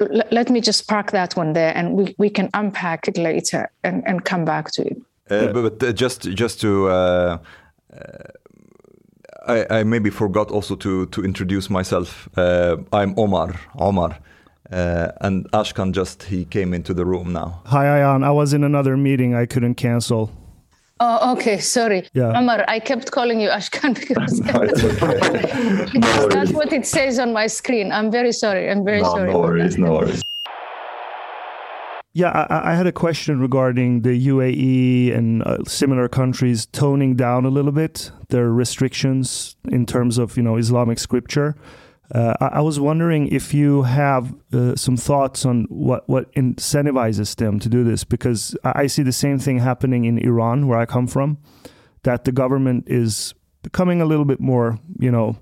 [0.10, 4.04] let me just park that one there and we, we can unpack it later and,
[4.08, 4.98] and come back to it.
[5.30, 7.38] Uh, but, uh, just just to uh,
[7.92, 7.98] uh,
[9.48, 12.30] I, I, maybe forgot also to to introduce myself.
[12.38, 13.60] Uh, I'm Omar.
[13.80, 14.20] Omar.
[14.72, 17.62] Uh, and Ashkan just he came into the room now.
[17.66, 18.24] Hi, Ayaan.
[18.24, 19.36] I was in another meeting.
[19.36, 20.32] I couldn't cancel.
[21.00, 21.60] Oh, okay.
[21.60, 22.38] Sorry, yeah.
[22.38, 22.64] Omar.
[22.68, 24.40] I kept calling you Ashkan because,
[25.92, 27.92] because that's what it says on my screen.
[27.92, 28.70] I'm very sorry.
[28.70, 29.32] I'm very no, sorry.
[29.32, 29.78] No worries.
[29.78, 30.22] No worries.
[32.14, 37.44] Yeah, I, I, had a question regarding the UAE and uh, similar countries toning down
[37.44, 41.58] a little bit their restrictions in terms of you know Islamic scripture.
[42.14, 47.36] Uh, I, I, was wondering if you have uh, some thoughts on what, what incentivizes
[47.36, 50.86] them to do this, because I see the same thing happening in Iran, where I
[50.86, 51.40] come from,
[52.04, 55.38] that the government is becoming a little bit more, you know,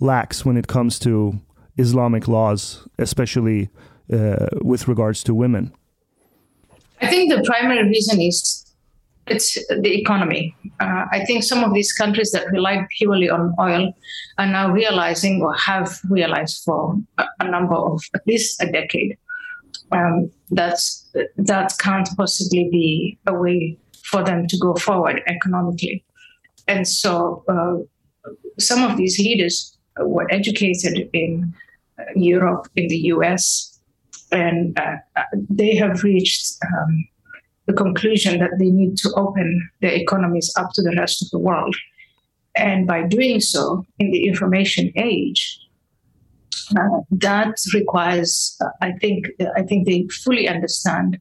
[0.00, 1.40] lax when it comes to
[1.76, 3.68] Islamic laws, especially
[4.10, 5.72] uh, with regards to women.
[7.00, 8.64] I think the primary reason is
[9.30, 10.54] it's the economy.
[10.80, 13.92] Uh, I think some of these countries that relied purely on oil
[14.38, 19.16] are now realizing or have realized for a, a number of at least a decade
[19.92, 26.04] um, that's, that can't possibly be a way for them to go forward economically.
[26.66, 31.54] And so uh, some of these leaders were educated in
[31.98, 33.78] uh, Europe, in the US,
[34.30, 37.08] and uh, uh, they have reached um,
[37.68, 41.38] the conclusion that they need to open their economies up to the rest of the
[41.38, 41.76] world.
[42.56, 45.60] And by doing so, in the information age,
[46.76, 51.20] uh, that requires, uh, I think, I think they fully understand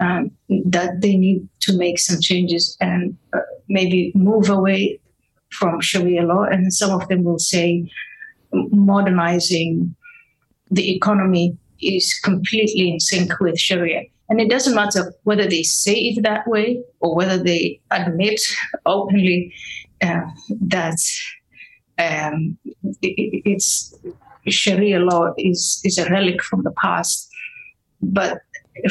[0.00, 5.00] um, that they need to make some changes and uh, maybe move away
[5.52, 6.42] from Sharia law.
[6.42, 7.90] And some of them will say
[8.52, 9.94] modernizing
[10.70, 14.02] the economy is completely in sync with Sharia.
[14.30, 18.40] And it doesn't matter whether they say it that way or whether they admit
[18.86, 19.52] openly
[20.00, 20.20] uh,
[20.60, 20.98] that
[21.98, 22.56] um,
[23.02, 23.92] it, it's
[24.48, 27.28] Sharia law is, is a relic from the past.
[28.00, 28.38] But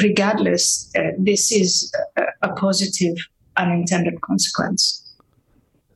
[0.03, 3.15] regardless, uh, this is a, a positive
[3.55, 5.05] unintended consequence.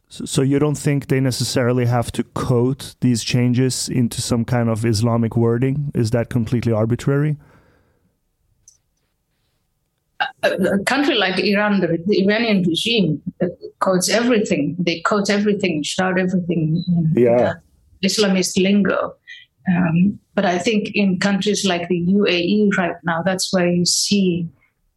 [0.07, 4.85] So you don't think they necessarily have to code these changes into some kind of
[4.85, 5.91] Islamic wording?
[5.95, 7.37] Is that completely arbitrary?
[10.43, 13.47] A, country like Iran, the, the Iranian regime uh,
[13.79, 14.75] codes everything.
[14.79, 17.53] They code everything, shout everything in yeah.
[18.03, 19.15] Islamist lingo.
[19.67, 24.47] Um, but I think in countries like the UAE right now, that's where you see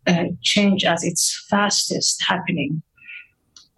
[0.06, 2.82] uh, change as its fastest happening.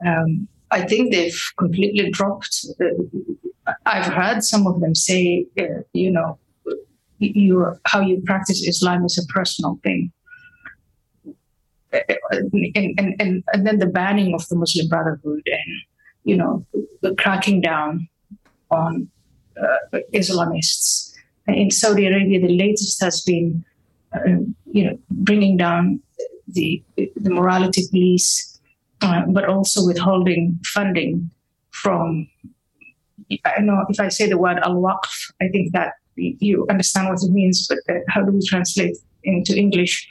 [0.07, 2.65] Um, I think they've completely dropped.
[2.81, 6.39] Uh, I've heard some of them say, uh, you know,
[7.19, 10.13] you how you practice Islam is a personal thing
[11.92, 15.83] and, and, and, then the banning of the Muslim Brotherhood and,
[16.24, 16.66] you know,
[17.03, 18.09] the cracking down
[18.70, 19.09] on
[19.61, 21.14] uh, Islamists.
[21.46, 23.64] In Saudi Arabia, the latest has been,
[24.14, 24.37] uh,
[24.70, 26.01] you know, bringing down
[26.46, 28.61] the, the morality police,
[29.01, 31.31] uh, but also withholding funding
[31.70, 32.29] from,
[33.44, 37.31] I know if I say the word al-waqf, I think that you understand what it
[37.31, 40.07] means, but uh, how do we translate into English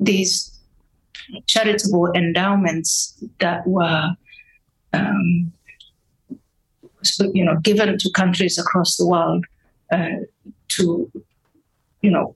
[0.00, 0.53] these
[1.46, 4.10] charitable endowments that were
[4.92, 5.52] um,
[7.32, 9.44] you know given to countries across the world
[9.92, 10.16] uh,
[10.68, 11.10] to
[12.02, 12.34] you know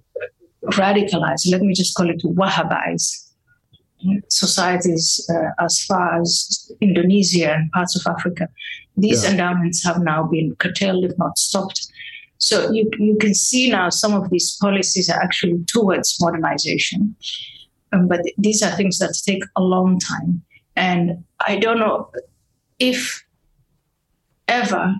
[0.64, 3.28] radicalize let me just call it wahhabize
[4.28, 8.48] societies uh, as far as Indonesia and parts of Africa.
[8.96, 9.30] These yeah.
[9.30, 11.88] endowments have now been curtailed, if not stopped.
[12.38, 17.16] So you, you can see now some of these policies are actually towards modernization.
[17.92, 20.42] Um, but these are things that take a long time.
[20.76, 22.10] And I don't know
[22.78, 23.24] if
[24.46, 24.94] ever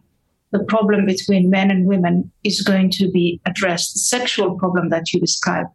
[0.50, 3.94] the problem between men and women is going to be addressed.
[3.94, 5.66] The sexual problem that you describe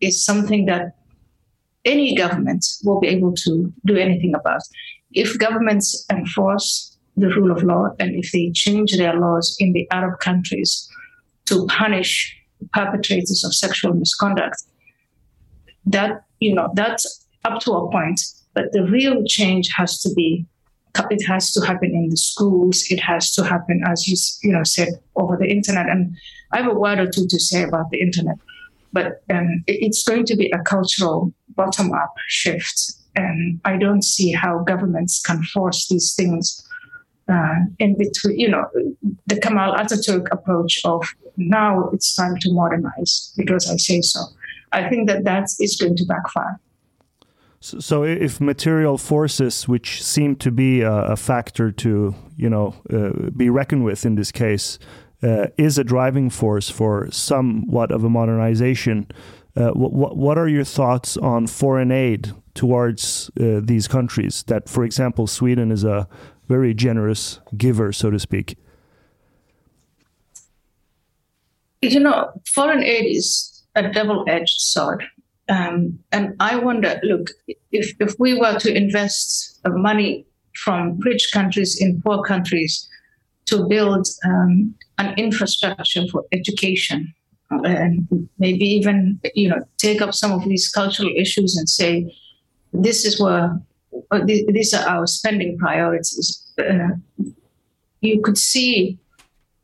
[0.00, 0.96] is something that
[1.84, 4.62] any government will be able to do anything about.
[5.12, 9.86] If governments enforce the rule of law and if they change their laws in the
[9.92, 10.88] Arab countries
[11.46, 12.36] to punish
[12.72, 14.62] perpetrators of sexual misconduct,
[15.86, 18.20] that you know that's up to a point
[18.54, 20.46] but the real change has to be
[21.10, 24.62] it has to happen in the schools it has to happen as you you know
[24.62, 25.88] said over the internet.
[25.88, 26.16] And
[26.52, 28.36] i have a word or two to say about the internet
[28.92, 34.32] but um, it's going to be a cultural bottom up shift and i don't see
[34.32, 36.64] how governments can force these things
[37.28, 38.66] uh, in between you know
[39.26, 41.02] the Kemal Ataturk approach of
[41.36, 44.20] now it's time to modernize because I say so
[44.74, 46.58] I think that that is going to backfire.
[47.60, 52.74] So, so if material forces, which seem to be a, a factor to you know
[52.92, 54.78] uh, be reckoned with in this case,
[55.22, 59.06] uh, is a driving force for somewhat of a modernization,
[59.56, 64.44] uh, what what are your thoughts on foreign aid towards uh, these countries?
[64.48, 66.08] That, for example, Sweden is a
[66.48, 68.58] very generous giver, so to speak.
[71.80, 75.04] You know, foreign aid is a double-edged sword.
[75.48, 77.28] Um, and I wonder, look,
[77.72, 82.88] if, if we were to invest money from rich countries in poor countries,
[83.46, 87.12] to build um, an infrastructure for education
[87.50, 92.12] and maybe even you know take up some of these cultural issues and say
[92.72, 93.60] this is where
[94.10, 96.88] uh, these are our spending priorities uh,
[98.00, 98.98] you could see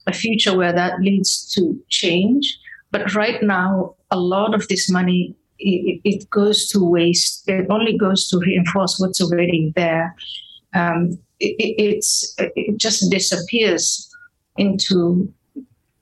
[0.07, 2.59] a future where that leads to change
[2.91, 7.97] but right now a lot of this money it, it goes to waste it only
[7.97, 10.15] goes to reinforce what's already there
[10.75, 14.09] um, it, it's it just disappears
[14.57, 15.33] into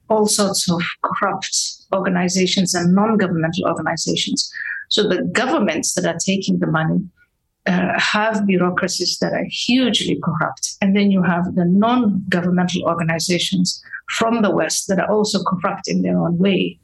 [0.08, 1.56] all sorts of corrupt
[1.94, 4.50] organizations and non-governmental organizations.
[4.88, 7.00] So the governments that are taking the money
[7.66, 14.40] uh, have bureaucracies that are hugely corrupt, and then you have the non-governmental organizations from
[14.40, 16.78] the West that are also corrupt in their own way.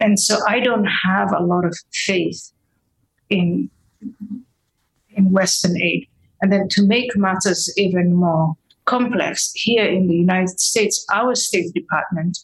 [0.00, 2.52] And so I don't have a lot of faith
[3.30, 3.70] in
[5.16, 6.08] in Western aid.
[6.42, 11.72] And then to make matters even more complex, here in the United States, our State
[11.72, 12.38] Department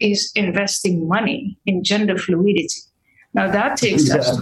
[0.00, 2.80] is investing money in gender fluidity.
[3.34, 4.40] Now that takes us,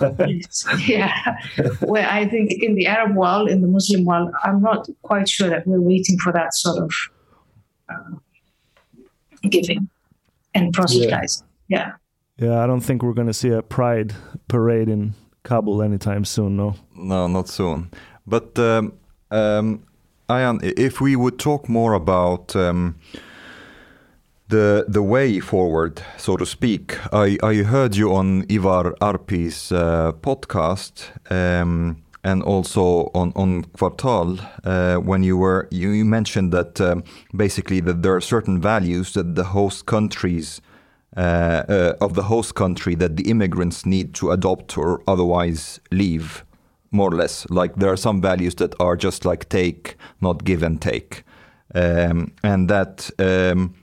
[0.87, 1.37] yeah,
[1.80, 5.51] where I think in the Arab world, in the Muslim world, I'm not quite sure
[5.51, 6.93] that we're waiting for that sort of
[7.91, 8.16] uh,
[9.49, 9.89] giving
[10.55, 11.47] and proselytizing.
[11.68, 11.78] Yeah.
[11.78, 11.93] yeah.
[12.39, 14.14] Yeah, I don't think we're going to see a pride
[14.49, 16.57] parade in Kabul anytime soon.
[16.57, 16.74] No.
[16.95, 17.91] No, not soon.
[18.26, 18.93] But um,
[19.30, 19.87] um,
[20.28, 22.97] Ayaan, if we would talk more about um,
[24.49, 30.12] the the way forward, so to speak, I, I heard you on Ivar Arpi's uh,
[30.20, 36.80] podcast um, and also on on Kvartal uh, when you were you, you mentioned that
[36.80, 37.03] um,
[37.34, 40.61] basically that there are certain values that the host countries.
[41.17, 46.45] Uh, uh of the host country that the immigrants need to adopt or otherwise leave
[46.91, 47.47] more or less.
[47.49, 51.25] Like there are some values that are just like take, not give and take,
[51.75, 53.11] um, and that.
[53.19, 53.75] Um,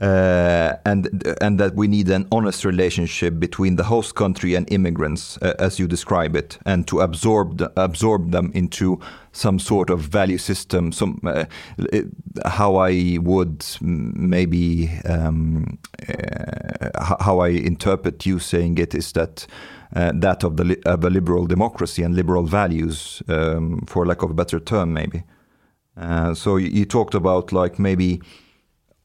[0.00, 5.38] uh, and and that we need an honest relationship between the host country and immigrants,
[5.40, 8.98] uh, as you describe it, and to absorb the, absorb them into
[9.30, 10.90] some sort of value system.
[10.90, 11.44] Some uh,
[12.44, 15.78] how I would maybe um,
[16.08, 19.46] uh, how I interpret you saying it is that
[19.94, 24.30] uh, that of the of a liberal democracy and liberal values, um, for lack of
[24.30, 25.22] a better term, maybe.
[26.34, 28.20] So you, you, talked about like maybe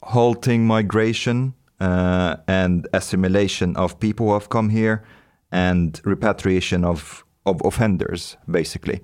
[0.04, 5.04] halting migration uh, and assimilation of people who have come here,
[5.52, 9.02] and repatriation of of offenders, basically.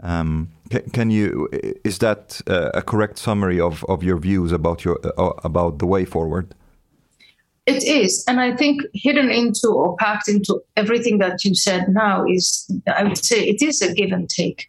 [0.00, 1.48] Um, can, can, you
[1.84, 5.86] is that uh, a correct summary of, of your views about your uh, about the
[5.86, 6.54] way forward?
[7.66, 8.24] It is.
[8.28, 13.02] And I think hidden into or packed into everything that you said now is, I
[13.02, 14.68] would say, it is a give and take.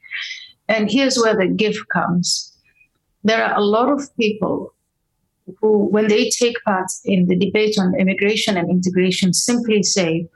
[0.68, 2.52] And here's where the give comes.
[3.24, 4.74] There are a lot of people
[5.62, 10.28] who, when they take part in the debate on immigration and integration, simply say,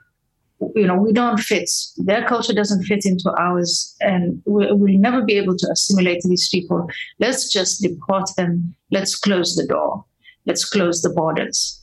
[0.76, 1.68] you know, we don't fit.
[1.96, 6.88] Their culture doesn't fit into ours, and we'll never be able to assimilate these people.
[7.18, 8.74] Let's just deport them.
[8.90, 10.04] Let's close the door.
[10.46, 11.80] Let's close the borders.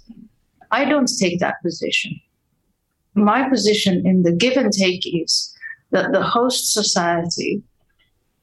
[0.71, 2.19] I don't take that position.
[3.15, 5.53] My position in the give and take is
[5.91, 7.61] that the host society,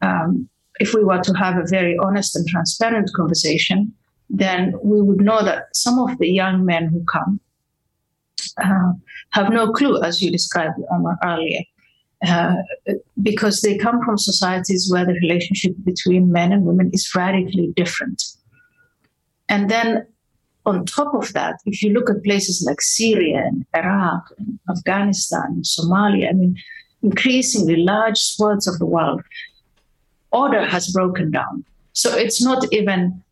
[0.03, 0.49] um,
[0.81, 3.95] if we were to have a very honest and transparent conversation,
[4.29, 7.41] then we would know that some of the young men who come
[8.63, 8.93] uh,
[9.31, 11.61] have no clue, as you described um, earlier,
[12.27, 12.57] uh,
[13.23, 18.23] because they come from societies where the relationship between men and women is radically different.
[19.49, 20.07] And then
[20.65, 25.45] on top of that, if you look at places like Syria and Iraq and Afghanistan
[25.49, 26.57] and Somalia, I mean,
[27.03, 29.23] increasingly large swaths of the world,
[30.33, 31.65] order has broken down.
[31.93, 33.23] So it's not even,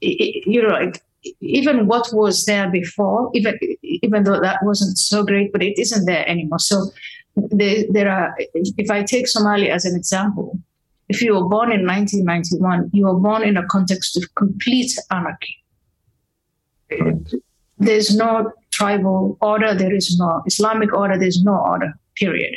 [0.00, 1.02] you know, like
[1.40, 6.06] even what was there before, even even though that wasn't so great, but it isn't
[6.06, 6.58] there anymore.
[6.58, 6.90] So
[7.36, 8.34] there, there are.
[8.54, 10.58] If I take Somalia as an example,
[11.08, 15.56] if you were born in 1991, you were born in a context of complete anarchy
[17.78, 22.54] there's no tribal order, there is no Islamic order, there's no order, period.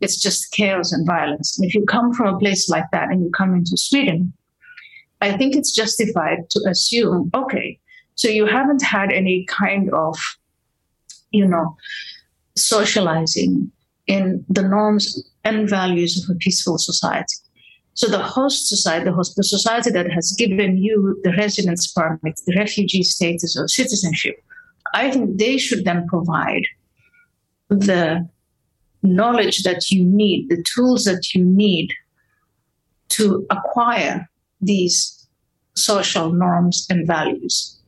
[0.00, 1.58] It's just chaos and violence.
[1.58, 4.32] And if you come from a place like that and you come into Sweden,
[5.24, 7.78] I think it's justified to assume okay,
[8.14, 10.16] so you haven't had any kind of,
[11.30, 11.76] you know,
[12.56, 13.72] socializing
[14.06, 15.04] in the norms
[15.44, 17.36] and values of a peaceful society.
[17.94, 22.40] So the host society, the, host, the society that has given you the residence permit,
[22.46, 24.36] the refugee status or citizenship,
[24.92, 26.66] I think they should then provide
[27.70, 28.28] the
[29.02, 31.92] knowledge that you need, the tools that you need
[33.10, 34.28] to acquire
[34.64, 35.26] these
[35.74, 37.78] social norms and values.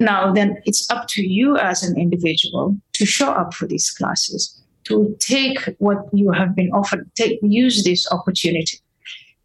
[0.00, 4.60] Now, then it's up to you as an individual to show up for these classes,
[4.84, 8.78] to take what you have been offered, take, use this opportunity.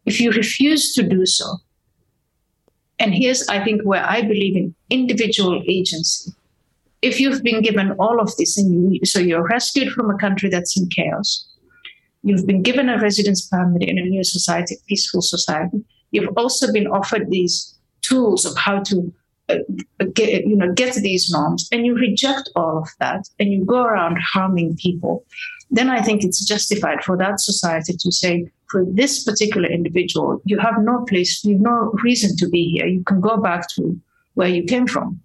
[0.06, 1.58] If you refuse to do so,
[2.98, 6.32] and here's, I think, where I believe in individual agency.
[7.00, 10.50] If you've been given all of this, and you, so you're rescued from a country
[10.50, 11.46] that's in chaos,
[12.22, 15.84] you've been given a residence permit in a new society, peaceful society.
[16.10, 19.12] You've also been offered these tools of how to
[19.48, 19.56] uh,
[20.14, 23.82] get, you know, get these norms, and you reject all of that, and you go
[23.82, 25.24] around harming people.
[25.70, 30.58] Then I think it's justified for that society to say, for this particular individual, you
[30.58, 32.86] have no place, you have no reason to be here.
[32.86, 34.00] You can go back to
[34.34, 35.20] where you came from.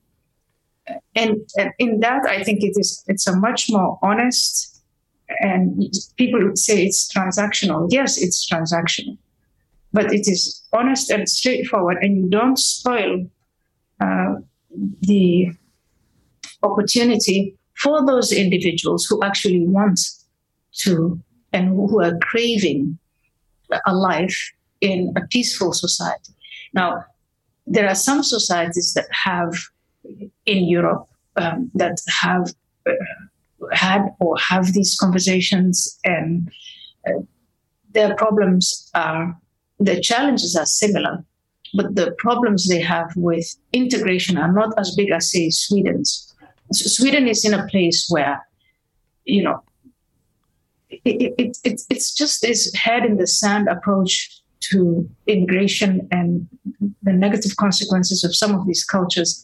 [1.16, 4.75] And, and in that, I think it is it's a much more honest
[5.40, 5.84] and
[6.18, 7.88] people would say it's transactional.
[7.90, 9.18] Yes, it's transactional,
[9.94, 13.26] but it is honest and straightforward, and you don't spoil
[14.00, 14.36] uh,
[15.02, 15.48] the
[16.64, 20.00] opportunity for those individuals who actually want
[20.74, 21.20] to
[21.54, 22.98] and who are craving
[23.86, 24.38] a life
[24.82, 26.34] in a peaceful society.
[26.74, 27.04] Now,
[27.66, 29.54] there are some societies that have
[30.46, 31.08] in Europe
[31.38, 32.54] um, that have
[32.88, 32.92] uh,
[33.72, 36.50] had or have these conversations, and
[37.08, 37.22] uh,
[37.92, 39.38] their problems are,
[39.80, 41.24] the challenges are similar,
[41.74, 46.34] but the problems they have with integration are not as big as, say, Sweden's.
[46.72, 48.46] Sweden is in a place where,
[49.26, 49.62] you know,
[50.90, 54.42] it, it, it, it's just this head in the sand approach
[54.72, 56.48] to immigration and
[57.04, 59.44] the negative consequences of some of these cultures.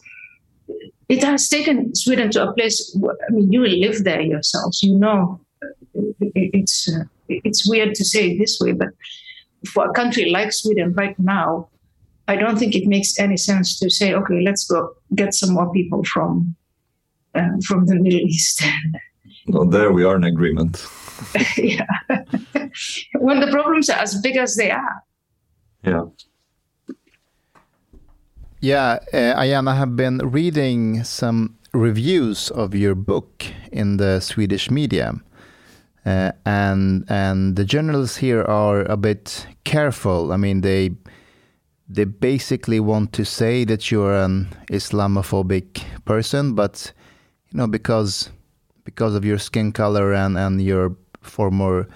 [1.08, 2.94] It has taken Sweden to a place.
[2.98, 4.82] Where, I mean, you live there yourselves.
[4.82, 5.40] You know,
[5.94, 8.88] it's uh, it's weird to say it this way, but
[9.66, 11.68] for a country like Sweden right now,
[12.28, 15.72] I don't think it makes any sense to say, okay, let's go get some more
[15.72, 16.56] people from
[17.34, 18.62] uh, from the Middle East.
[19.48, 20.86] well, there we are in agreement.
[21.56, 21.86] yeah.
[23.18, 25.02] when the problems are as big as they are.
[25.84, 26.04] Yeah.
[28.64, 34.70] Yeah, uh, Ayana, I have been reading some reviews of your book in the Swedish
[34.70, 35.14] media.
[36.06, 40.30] Uh, and and the journalists here are a bit careful.
[40.30, 40.92] I mean, they
[41.88, 46.92] they basically want to say that you're an Islamophobic person, but
[47.50, 48.30] you know because
[48.84, 51.88] because of your skin color and and your former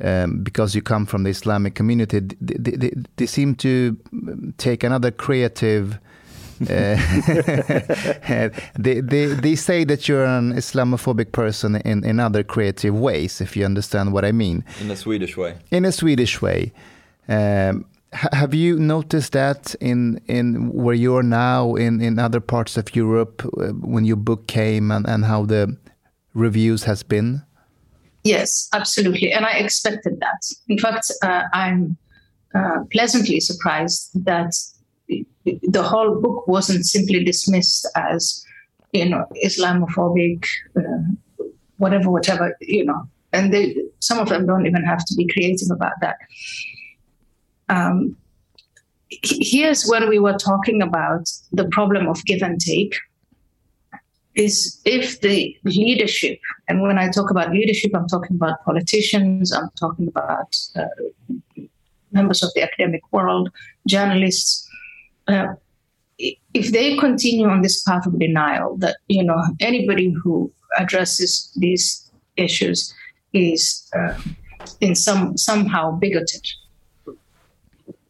[0.00, 3.96] um, because you come from the Islamic community, they, they, they seem to
[4.58, 5.98] take another creative.
[6.62, 6.64] uh,
[8.78, 13.56] they, they, they say that you're an Islamophobic person in, in other creative ways, if
[13.56, 14.64] you understand what I mean.
[14.80, 15.56] In a Swedish way.
[15.70, 16.72] In a Swedish way.
[17.28, 22.76] Um, have you noticed that in, in where you are now, in, in other parts
[22.76, 25.76] of Europe, uh, when your book came and, and how the
[26.32, 27.42] reviews has been?
[28.26, 29.32] Yes, absolutely.
[29.32, 30.40] And I expected that.
[30.68, 31.96] In fact, uh, I'm
[32.54, 34.52] uh, pleasantly surprised that
[35.08, 38.44] the whole book wasn't simply dismissed as,
[38.92, 40.44] you know, Islamophobic,
[40.76, 41.42] uh,
[41.76, 43.08] whatever, whatever, you know.
[43.32, 46.16] And they, some of them don't even have to be creative about that.
[47.68, 48.16] Um,
[49.10, 52.96] here's when we were talking about the problem of give and take
[54.36, 59.70] is if the leadership, and when I talk about leadership, I'm talking about politicians, I'm
[59.80, 60.84] talking about uh,
[62.12, 63.50] members of the academic world,
[63.88, 64.68] journalists,
[65.28, 65.54] uh,
[66.18, 72.10] if they continue on this path of denial, that you know anybody who addresses these
[72.36, 72.94] issues
[73.32, 74.14] is uh,
[74.80, 76.46] in some somehow bigoted,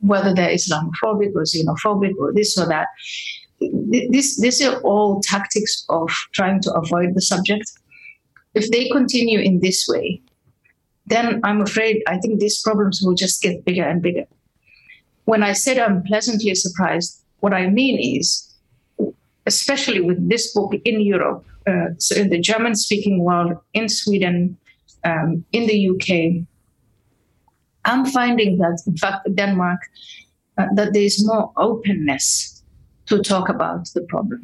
[0.01, 2.89] whether they're Islamophobic or xenophobic or this or that,
[3.61, 7.71] this, these are all tactics of trying to avoid the subject.
[8.55, 10.21] If they continue in this way,
[11.07, 14.25] then I'm afraid I think these problems will just get bigger and bigger.
[15.25, 18.55] When I said I'm pleasantly surprised, what I mean is,
[19.47, 24.57] especially with this book in Europe, uh, so in the German speaking world, in Sweden,
[25.05, 26.47] um, in the UK,
[27.85, 29.81] I'm finding that, in fact, Denmark,
[30.59, 32.56] uh, that there is more openness
[33.07, 34.41] to talk about the problem.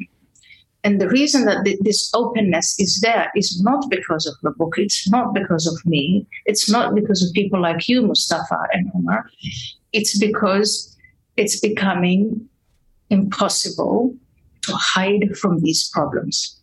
[0.85, 4.75] And the reason that th- this openness is there is not because of the book,
[4.77, 9.29] it's not because of me, it's not because of people like you, Mustafa and Omar.
[9.93, 10.97] It's because
[11.37, 12.49] it's becoming
[13.09, 14.15] impossible
[14.63, 16.59] to hide from these problems.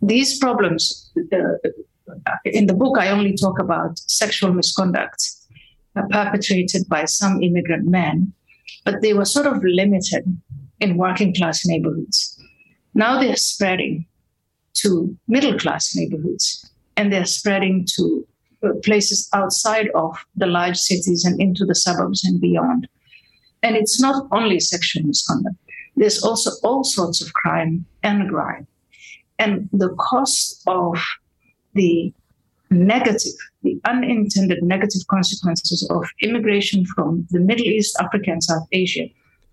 [0.00, 5.22] These problems, uh, in the book, I only talk about sexual misconduct
[5.94, 8.32] uh, perpetrated by some immigrant men,
[8.84, 10.24] but they were sort of limited
[10.80, 12.38] in working class neighborhoods.
[12.94, 14.06] Now they're spreading
[14.74, 18.26] to middle class neighborhoods and they're spreading to
[18.62, 22.88] uh, places outside of the large cities and into the suburbs and beyond.
[23.62, 25.56] And it's not only sexual misconduct,
[25.96, 28.66] there's also all sorts of crime and grime.
[29.38, 31.02] And the cost of
[31.74, 32.12] the
[32.72, 39.08] negative, the unintended negative consequences of immigration from the Middle East, Africa, and South Asia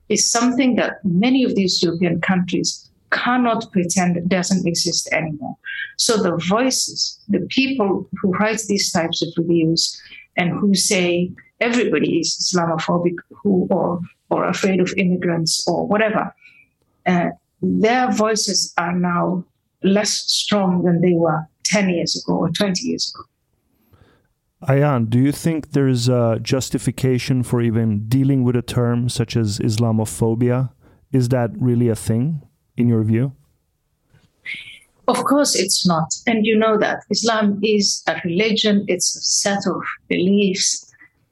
[0.10, 5.56] is something that many of these European countries cannot pretend doesn't exist anymore.
[5.98, 10.00] So the voices, the people who write these types of reviews
[10.38, 14.00] and who say everybody is Islamophobic who or
[14.30, 16.34] or afraid of immigrants or whatever,
[17.06, 17.30] uh,
[17.62, 19.44] their voices are now
[19.84, 23.24] less strong than they were 10 years ago or 20 years ago.
[24.68, 29.60] Ayaan, do you think there's a justification for even dealing with a term such as
[29.60, 30.72] Islamophobia?
[31.14, 32.42] Is that really a thing,
[32.76, 33.32] in your view?
[35.08, 36.14] Of course, it's not.
[36.28, 40.86] And you know that Islam is a religion, it's a set of beliefs.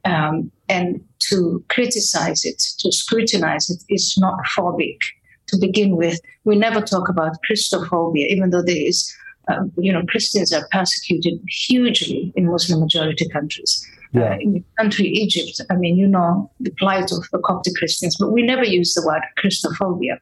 [0.04, 5.00] Um, and to criticize it, to scrutinize it, is not phobic
[5.48, 6.20] to begin with.
[6.44, 9.14] We never talk about Christophobia, even though there is
[9.48, 13.86] um, you know, Christians are persecuted hugely in Muslim majority countries.
[14.12, 14.32] Yeah.
[14.32, 18.16] Uh, in the country Egypt, I mean, you know the plight of the Coptic Christians,
[18.18, 20.18] but we never use the word Christophobia.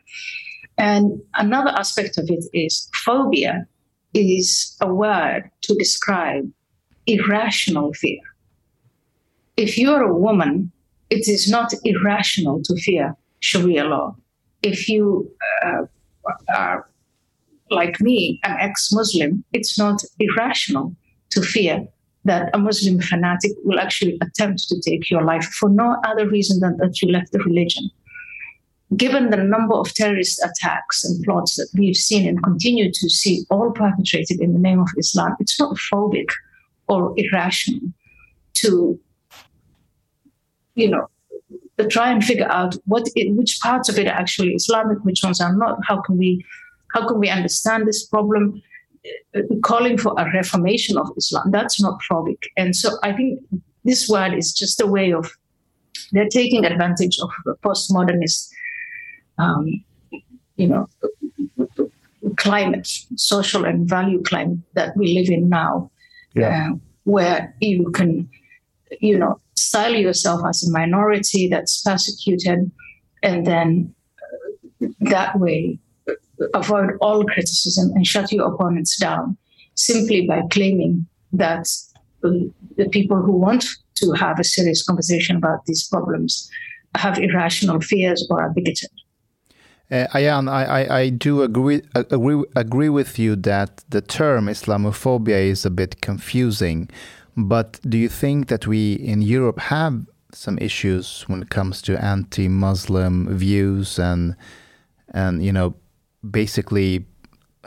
[0.78, 3.66] And another aspect of it is phobia
[4.14, 6.50] is a word to describe
[7.06, 8.20] irrational fear.
[9.56, 10.72] If you're a woman,
[11.10, 14.16] it is not irrational to fear Sharia law.
[14.62, 15.30] If you
[15.64, 15.82] uh,
[16.54, 16.88] are
[17.70, 20.94] like me, an ex Muslim, it's not irrational
[21.30, 21.86] to fear
[22.24, 26.60] that a Muslim fanatic will actually attempt to take your life for no other reason
[26.60, 27.88] than that you left the religion.
[28.96, 33.44] Given the number of terrorist attacks and plots that we've seen and continue to see,
[33.50, 36.28] all perpetrated in the name of Islam, it's not phobic
[36.88, 37.80] or irrational
[38.54, 38.98] to,
[40.74, 41.08] you know,
[41.78, 45.20] to try and figure out what it, which parts of it are actually Islamic, which
[45.22, 45.78] ones are not.
[45.86, 46.44] How can we
[46.94, 48.62] how can we understand this problem?
[49.36, 52.42] Uh, calling for a reformation of Islam, that's not phobic.
[52.56, 53.40] And so I think
[53.84, 55.30] this word is just a way of,
[56.10, 58.48] they're taking advantage of the postmodernist,
[59.38, 59.84] um,
[60.56, 60.88] you know,
[62.36, 65.88] climate, social and value climate that we live in now,
[66.34, 66.70] yeah.
[66.72, 68.28] uh, where you can,
[69.00, 72.70] you know, style yourself as a minority that's persecuted,
[73.22, 73.94] and then
[74.82, 75.78] uh, that way
[76.54, 79.36] avoid all criticism and shut your opponents down
[79.74, 81.66] simply by claiming that
[82.22, 86.50] the people who want to have a serious conversation about these problems
[86.94, 88.90] have irrational fears or are bigoted.
[89.90, 95.46] Uh, Ayaan, I, I, I, do agree, agree agree with you that the term Islamophobia
[95.46, 96.90] is a bit confusing.
[97.36, 102.02] But do you think that we in Europe have some issues when it comes to
[102.02, 104.36] anti-Muslim views and
[105.14, 105.74] and you know
[106.30, 107.06] basically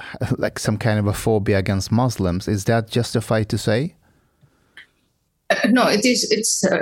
[0.37, 2.47] like some kind of a phobia against Muslims.
[2.47, 3.95] Is that justified to say?
[5.49, 6.29] Uh, no, it is.
[6.31, 6.79] It's uh,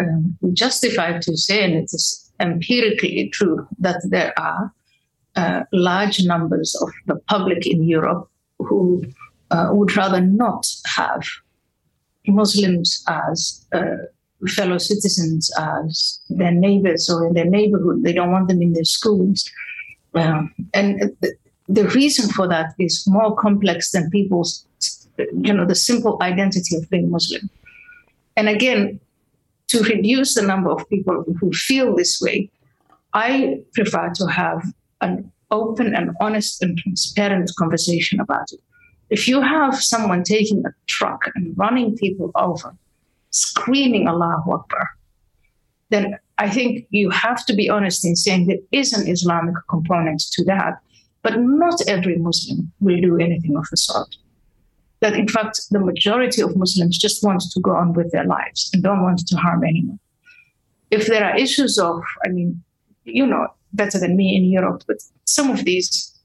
[0.54, 4.72] justified to say, and it is empirically true that there are
[5.36, 8.30] uh, large numbers of the public in Europe
[8.60, 9.04] who
[9.52, 11.24] uh, would rather not have
[12.28, 13.98] Muslims as uh,
[14.48, 18.04] fellow citizens, as their neighbors or in their neighborhood.
[18.04, 19.50] They don't want them in their schools.
[20.14, 21.16] Um, and
[21.68, 24.66] the reason for that is more complex than people's,
[25.18, 27.50] you know, the simple identity of being Muslim.
[28.36, 29.00] And again,
[29.70, 32.50] to reduce the number of people who feel this way,
[33.14, 34.64] I prefer to have
[35.02, 38.60] an open and honest and transparent conversation about it.
[39.10, 42.76] If you have someone taking a truck and running people over,
[43.32, 44.90] screaming Allahu Akbar,
[45.90, 50.22] then I think you have to be honest in saying there is an Islamic component
[50.34, 50.82] to that
[51.28, 54.16] but not every Muslim will do anything of the sort.
[55.02, 58.70] That in fact, the majority of Muslims just want to go on with their lives
[58.74, 60.00] and don't want to harm anyone.
[60.90, 62.64] If there are issues of, I mean,
[63.04, 66.18] you know better than me in Europe, but some of these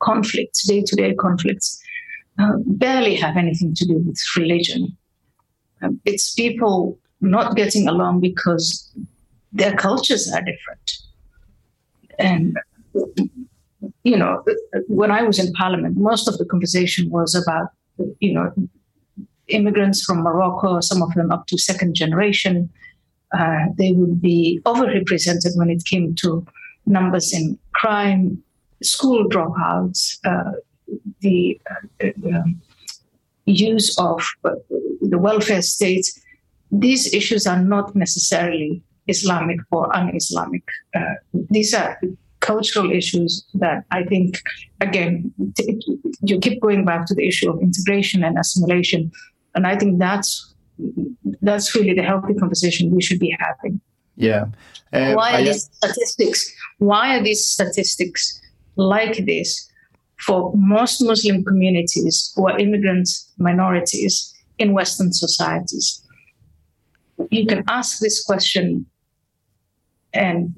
[0.00, 1.80] conflicts, day to day conflicts,
[2.38, 4.96] uh, barely have anything to do with religion.
[5.82, 8.92] Um, it's people not getting along because
[9.52, 10.98] their cultures are different.
[12.18, 12.56] And
[14.04, 14.44] you know,
[14.88, 17.68] when I was in Parliament, most of the conversation was about,
[18.20, 18.52] you know,
[19.48, 22.70] immigrants from Morocco, some of them up to second generation,
[23.32, 26.46] uh, they would be overrepresented when it came to
[26.86, 28.42] numbers in crime,
[28.82, 30.52] school dropouts, uh,
[31.20, 31.60] the
[32.02, 32.60] uh, um,
[33.46, 34.50] use of uh,
[35.00, 36.06] the welfare state.
[36.70, 40.64] These issues are not necessarily Islamic or un Islamic.
[40.94, 41.14] Uh,
[41.50, 41.98] these are
[42.40, 44.40] cultural issues that I think,
[44.80, 45.80] again, t-
[46.22, 49.10] you keep going back to the issue of integration and assimilation.
[49.54, 50.54] And I think that's
[51.40, 53.80] that's really the healthy conversation we should be having.
[54.16, 54.46] Yeah.
[54.92, 56.52] Uh, why are I, these statistics?
[56.78, 58.40] Why are these statistics
[58.76, 59.70] like this
[60.18, 63.08] for most Muslim communities who are immigrant
[63.38, 66.02] minorities in Western societies?
[67.30, 68.86] You can ask this question,
[70.12, 70.54] and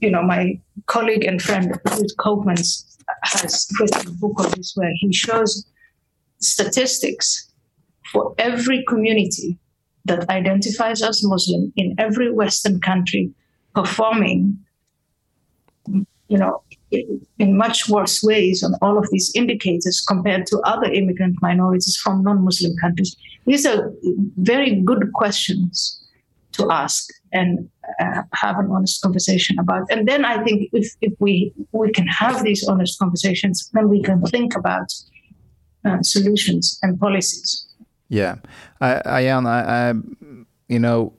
[0.00, 4.92] you know my colleague and friend Ruud Koopmans has written a book on this where
[5.00, 5.66] he shows
[6.38, 7.50] statistics
[8.12, 9.58] for every community
[10.04, 13.30] that identifies as Muslim in every Western country
[13.74, 14.58] performing,
[15.86, 21.36] you know, in much worse ways on all of these indicators compared to other immigrant
[21.40, 23.16] minorities from non-Muslim countries.
[23.46, 23.92] These are
[24.36, 25.96] very good questions
[26.52, 27.68] to ask and
[28.00, 29.86] uh, have an honest conversation about.
[29.90, 34.02] And then I think if, if we we can have these honest conversations, then we
[34.02, 34.92] can think about
[35.84, 37.66] uh, solutions and policies.
[38.08, 38.36] Yeah,
[38.80, 39.46] I, I am.
[39.46, 39.94] I, I,
[40.68, 41.12] you know,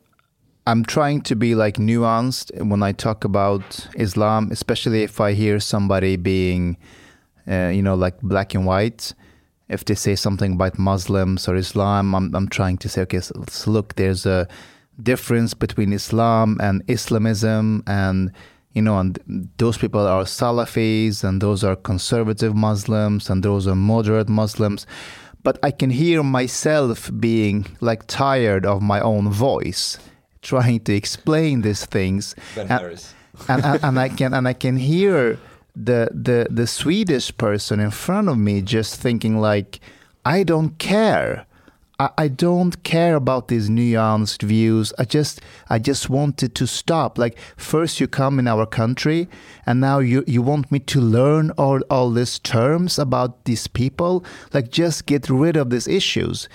[0.67, 5.59] I'm trying to be like nuanced when I talk about Islam, especially if I hear
[5.59, 6.77] somebody being,
[7.47, 9.13] uh, you know, like black and white.
[9.69, 13.43] If they say something about Muslims or Islam, I'm, I'm trying to say, okay, so,
[13.47, 14.47] so look, there's a
[15.01, 18.31] difference between Islam and Islamism, and
[18.73, 23.75] you know, and those people are Salafis, and those are conservative Muslims, and those are
[23.75, 24.85] moderate Muslims
[25.43, 29.97] but I can hear myself being like tired of my own voice,
[30.41, 32.35] trying to explain these things.
[32.57, 32.69] and,
[33.47, 35.39] and, and, and I can and I can hear
[35.75, 39.79] the the the Swedish person in front of me just thinking like,
[40.25, 41.45] I don't care.
[41.99, 44.91] I, I don't care about these nuanced views.
[44.97, 45.39] I just
[45.69, 47.17] I just wanted to stop.
[47.17, 49.29] Like first you come in our country
[49.65, 54.25] and now you, you want me to learn all, all these terms about these people.
[54.53, 56.49] Like just get rid of these issues.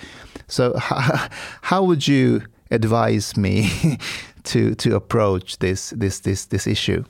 [0.47, 1.29] So how,
[1.61, 3.97] how would you advise me
[4.43, 7.03] to to approach this this this this issue?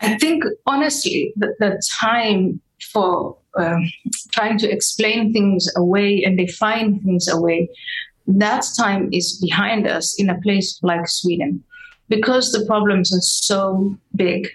[0.00, 2.60] I think honestly the, the time
[2.92, 3.90] for um,
[4.32, 7.68] trying to explain things away and define things away,
[8.26, 11.64] that time is behind us in a place like Sweden
[12.08, 14.48] because the problems are so big.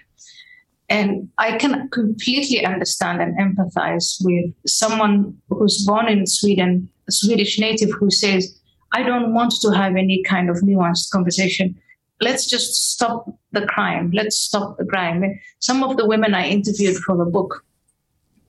[0.88, 7.58] And I can completely understand and empathize with someone who's born in Sweden, a Swedish
[7.58, 8.58] native who says,
[8.94, 11.76] I don't want to have any kind of nuanced conversation.
[12.20, 14.10] Let's just stop the crime.
[14.12, 15.22] Let's stop the crime.
[15.58, 17.64] Some of the women I interviewed for the book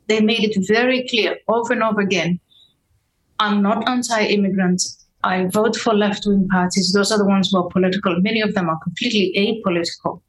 [0.07, 2.39] they made it very clear over and over again
[3.39, 4.81] I'm not anti immigrant.
[5.23, 6.93] I vote for left wing parties.
[6.93, 8.21] Those are the ones who are political.
[8.21, 10.21] Many of them are completely apolitical.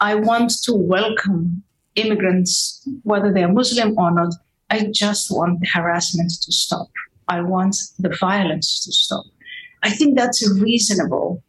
[0.00, 1.64] I want to welcome
[1.96, 4.34] immigrants, whether they're Muslim or not.
[4.70, 6.88] I just want the harassment to stop.
[7.28, 9.24] I want the violence to stop.
[9.82, 11.42] I think that's a reasonable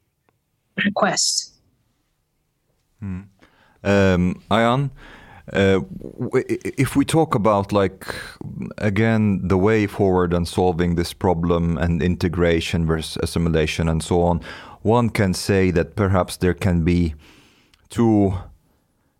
[0.83, 1.53] request.
[2.99, 3.21] Hmm.
[3.83, 4.91] Um, Ayaan,
[5.51, 5.81] uh,
[6.77, 8.15] if we talk about like
[8.77, 14.39] again the way forward and solving this problem and integration versus assimilation and so on,
[14.81, 17.13] one can say that perhaps there can be
[17.89, 18.33] two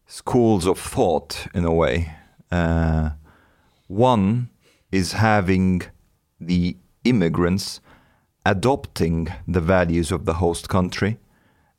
[0.07, 2.13] schools of thought in a way.
[2.51, 3.11] Uh,
[3.87, 4.49] one
[4.91, 5.81] is having
[6.47, 7.79] the immigrants
[8.45, 11.17] adopting the values of the host country,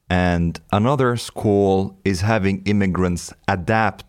[0.08, 4.04] and another school is having immigrants adapt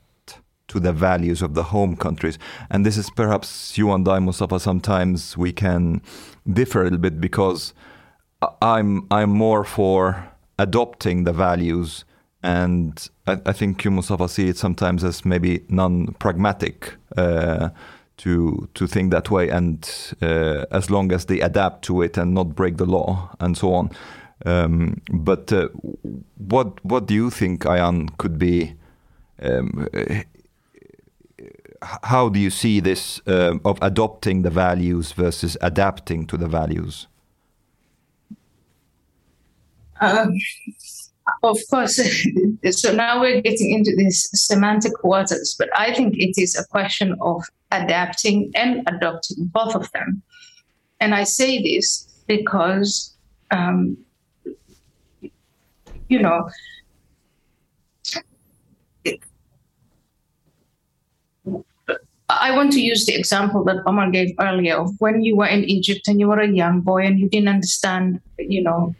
[0.68, 2.38] to the values of the home countries.
[2.70, 6.02] And this is perhaps you and I, Mustafa, sometimes we can
[6.52, 7.74] differ a little bit because
[8.62, 12.06] I'm I'm more for adopting the values
[12.44, 17.70] and I, I think you Mustafa see it sometimes as maybe non-pragmatic uh,
[18.18, 22.34] to to think that way and uh, as long as they adapt to it and
[22.34, 23.92] not break the law and so on.
[24.46, 25.70] Um, but uh,
[26.38, 28.76] what what do you think, Ayaan, could be
[29.42, 29.88] um,
[32.04, 37.08] how do you see this uh, of adopting the values versus adapting to the values?
[41.44, 42.00] Of course.
[42.72, 47.16] so now we're getting into these semantic waters, but I think it is a question
[47.22, 50.22] of adapting and adopting both of them.
[51.00, 53.16] And I say this because,
[53.52, 53.98] um,
[56.10, 56.50] you know,
[62.28, 65.64] I want to use the example that Omar gave earlier of when you were in
[65.64, 68.96] Egypt and you were a young boy and you didn't understand, you know,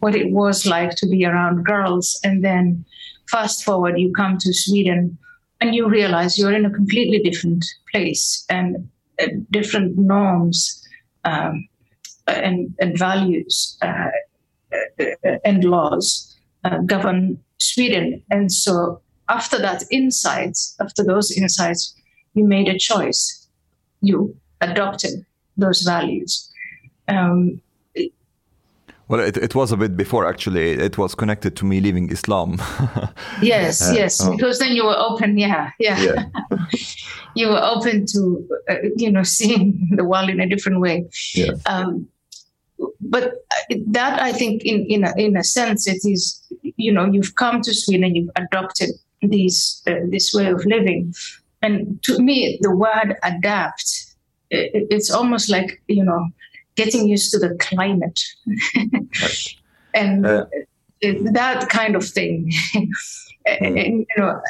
[0.00, 2.20] what it was like to be around girls.
[2.22, 2.84] And then
[3.30, 5.16] fast forward, you come to Sweden
[5.60, 8.88] and you realize you're in a completely different place and
[9.18, 10.86] uh, different norms
[11.24, 11.66] um,
[12.26, 14.10] and, and values uh,
[15.00, 18.22] uh and laws uh, govern Sweden.
[18.30, 21.94] And so after that insight, after those insights,
[22.34, 23.48] you made a choice.
[24.00, 25.24] You adopted
[25.56, 26.52] those values.
[27.08, 27.60] Um,
[29.08, 30.72] well, it, it was a bit before actually.
[30.72, 32.60] It was connected to me leaving Islam.
[33.42, 34.36] yes, uh, yes, oh.
[34.36, 35.38] because then you were open.
[35.38, 36.00] Yeah, yeah.
[36.02, 36.24] yeah.
[37.34, 41.06] you were open to, uh, you know, seeing the world in a different way.
[41.34, 41.52] Yeah.
[41.64, 42.08] Um,
[43.00, 43.46] but
[43.86, 46.40] that I think, in in a, in a sense, it is,
[46.76, 48.90] you know, you've come to Sweden, you've adopted
[49.22, 51.14] these uh, this way of living,
[51.62, 54.14] and to me, the word adapt,
[54.50, 56.28] it's almost like, you know,
[56.76, 58.20] getting used to the climate.
[59.94, 60.46] and uh,
[61.00, 62.52] that kind of thing.
[63.46, 64.40] and, you know,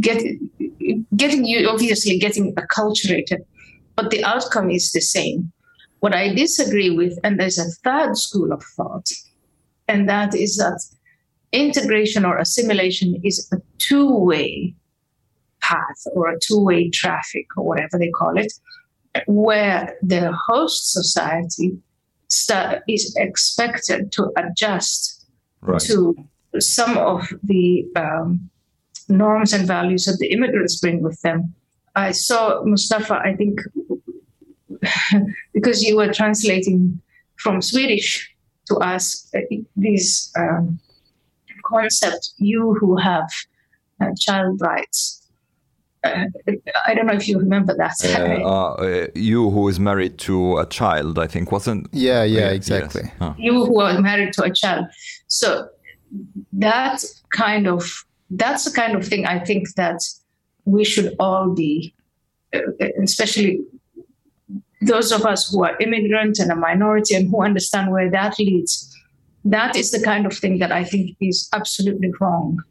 [0.00, 0.22] get,
[1.16, 3.44] getting you obviously getting acculturated,
[3.94, 5.52] but the outcome is the same.
[6.00, 9.08] What I disagree with, and there's a third school of thought,
[9.86, 10.82] and that is that
[11.52, 14.74] integration or assimilation is a two way
[15.62, 18.52] path or a two way traffic or whatever they call it,
[19.26, 21.78] where the host society
[22.28, 25.26] start, is expected to adjust
[25.60, 25.80] right.
[25.80, 26.16] to
[26.58, 28.50] some of the um,
[29.08, 31.54] norms and values that the immigrants bring with them.
[31.94, 33.60] I saw Mustafa, I think,
[35.52, 37.00] because you were translating
[37.36, 38.34] from Swedish
[38.68, 39.40] to us, uh,
[39.76, 40.78] these um,
[41.64, 43.28] concept, you who have
[44.00, 45.21] uh, child rights,
[46.04, 46.24] uh,
[46.86, 47.94] I don't know if you remember that.
[48.04, 51.88] Uh, uh, you who is married to a child, I think, wasn't?
[51.92, 53.02] Yeah, yeah, exactly.
[53.04, 53.14] Yes.
[53.18, 53.34] Huh.
[53.38, 54.86] You who are married to a child.
[55.28, 55.68] So
[56.52, 60.00] that kind of that's the kind of thing I think that
[60.64, 61.94] we should all be,
[62.54, 62.60] uh,
[63.02, 63.60] especially
[64.80, 68.88] those of us who are immigrant and a minority and who understand where that leads.
[69.44, 72.62] That is the kind of thing that I think is absolutely wrong.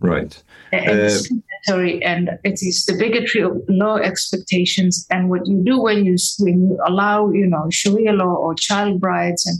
[0.00, 0.42] Right.
[0.72, 1.10] And
[1.68, 5.06] and it is the bigotry of low expectations.
[5.10, 9.00] And what you do when you when you allow you know sharia law or child
[9.00, 9.58] brides and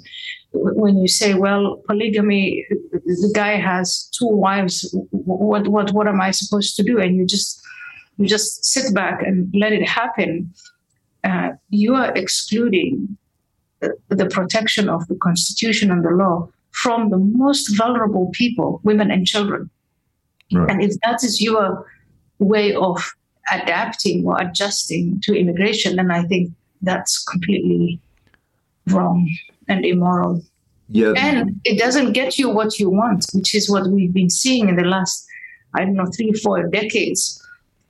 [0.52, 6.30] when you say well polygamy the guy has two wives what what what am i
[6.30, 6.98] supposed to do?
[6.98, 7.62] And you just
[8.18, 10.52] you just sit back and let it happen
[11.24, 13.16] uh, you are excluding
[13.80, 19.10] the, the protection of the constitution and the law from the most vulnerable people women
[19.10, 19.70] and children
[20.52, 20.70] Right.
[20.70, 21.86] And if that is your
[22.38, 22.98] way of
[23.52, 28.00] adapting or adjusting to immigration, then I think that's completely
[28.88, 29.28] wrong
[29.68, 30.42] and immoral.
[30.88, 31.12] Yeah.
[31.16, 34.76] And it doesn't get you what you want, which is what we've been seeing in
[34.76, 35.24] the last,
[35.74, 37.36] I don't know, three, four decades.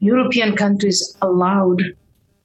[0.00, 1.82] European countries allowed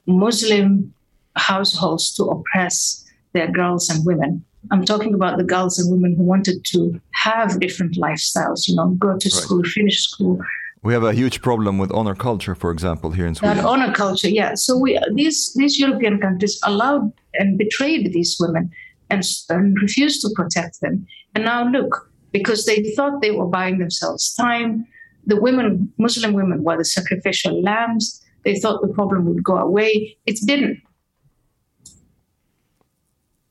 [0.06, 0.94] Muslim
[1.36, 3.04] households to oppress
[3.34, 4.46] their girls and women.
[4.72, 8.90] I'm talking about the girls and women who wanted to have different lifestyles, you know,
[8.92, 9.72] go to school, right.
[9.72, 10.40] finish school.
[10.84, 13.58] We have a huge problem with honor culture, for example, here in Sweden.
[13.58, 14.54] That honor culture, yeah.
[14.56, 18.72] So we these these European countries allowed and betrayed these women
[19.10, 21.08] and, and refused to protect them.
[21.34, 24.86] And now look, because they thought they were buying themselves time,
[25.26, 28.22] the women, Muslim women, were the sacrificial lambs.
[28.44, 30.16] They thought the problem would go away.
[30.28, 30.82] It didn't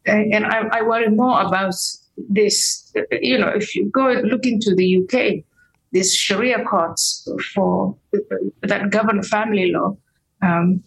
[0.06, 1.74] and I, I worry more about
[2.16, 2.92] this.
[3.10, 5.44] You know, if you go look into the UK,
[5.92, 7.96] these Sharia courts for
[8.62, 9.96] that govern family law,
[10.42, 10.82] um,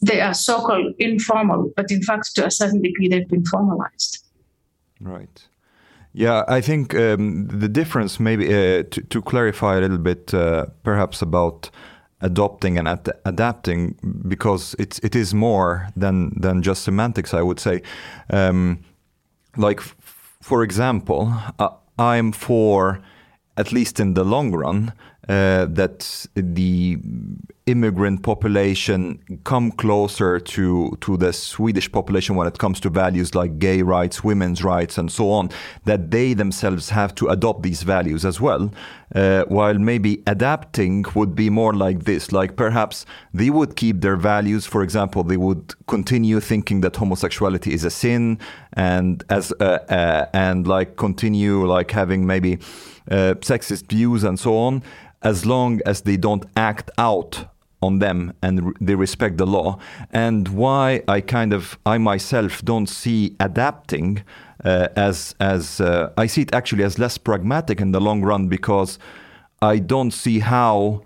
[0.00, 4.24] they are so-called informal, but in fact, to a certain degree, they've been formalized.
[5.00, 5.46] Right.
[6.12, 10.66] Yeah, I think um, the difference, maybe uh, to, to, clarify a little bit, uh,
[10.82, 11.70] perhaps about
[12.22, 13.96] adopting and ad adapting
[14.28, 17.34] because it's it is more than than just semantics.
[17.34, 17.82] I would say,
[18.30, 18.78] um,
[19.56, 19.80] like
[20.40, 23.00] for example, uh, I'm for
[23.56, 24.92] at least in the long run
[25.28, 26.98] uh, that the
[27.66, 33.58] immigrant population come closer to to the Swedish population when it comes to values like
[33.60, 35.48] gay rights, women's rights, and so on,
[35.84, 38.72] that they themselves have to adopt these values as well.
[39.14, 44.16] Uh, while maybe adapting would be more like this, like perhaps they would keep their
[44.16, 44.66] values.
[44.66, 48.38] For example, they would continue thinking that homosexuality is a sin,
[48.72, 52.58] and as uh, uh, and like continue like having maybe
[53.10, 54.82] uh, sexist views and so on
[55.22, 57.46] as long as they don't act out
[57.82, 59.78] on them and they respect the law.
[60.12, 64.22] And why i kind of i myself don't see adapting
[64.64, 68.48] uh, as as uh, i see it actually as less pragmatic in the long run
[68.48, 68.98] because
[69.60, 71.02] i don't see how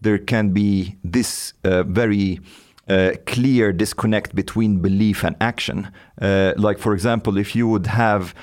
[0.00, 2.40] there can be this uh, very
[2.88, 5.90] uh, clear disconnect between belief and action.
[6.20, 8.34] Uh, like for example if you would have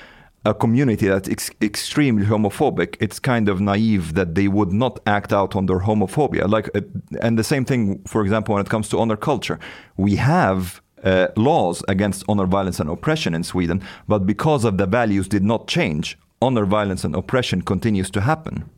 [0.44, 5.32] a community that's ex- extremely homophobic, it's kind of naive that they would not act
[5.32, 6.50] out on their homophobia.
[6.50, 6.82] Like, uh,
[7.22, 9.60] and the same thing, for example, when it comes to honor culture,
[9.98, 14.88] we have uh, laws against honor violence and oppression in Sweden, but because of the
[14.88, 18.70] values did not change, honor violence and oppression continues to happen.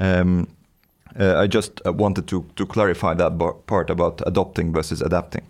[0.00, 0.48] Um,
[1.18, 5.46] uh, I just wanted to to clarify that part about adopting versus adapting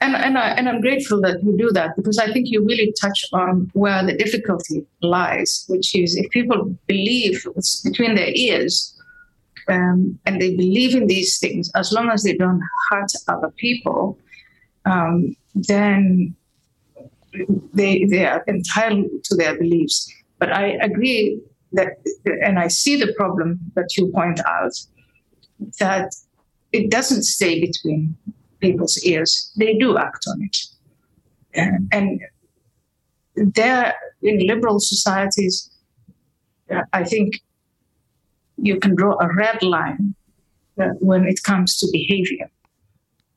[0.00, 2.92] and and, I, and I'm grateful that you do that because I think you really
[3.00, 8.94] touch on where the difficulty lies, which is if people believe it's between their ears
[9.68, 14.18] um, and they believe in these things, as long as they don't hurt other people,
[14.84, 16.34] um, then
[17.74, 20.10] they they are entitled to their beliefs.
[20.38, 21.40] But I agree
[21.72, 21.98] that,
[22.44, 24.72] and I see the problem that you point out
[25.78, 26.14] that
[26.72, 28.16] it doesn't stay between
[28.60, 30.56] people's ears, they do act on it.
[31.54, 32.20] And, and
[33.54, 35.70] there, in liberal societies,
[36.70, 37.40] uh, I think
[38.56, 40.14] you can draw a red line
[40.80, 42.50] uh, when it comes to behavior.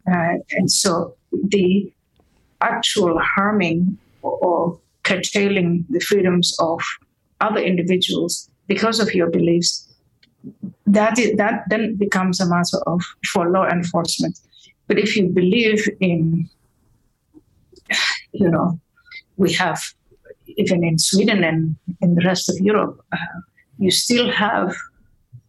[0.08, 1.92] Uh, and so the
[2.62, 6.82] actual harming or, or curtailing the freedoms of
[7.42, 9.90] other individuals because of your beliefs
[10.86, 14.40] that is, that then becomes a matter of for law enforcement
[14.90, 16.50] but if you believe in,
[18.34, 18.80] you know,
[19.38, 19.80] we have,
[20.58, 23.40] even in Sweden and in the rest of Europe, uh,
[23.78, 24.76] you still have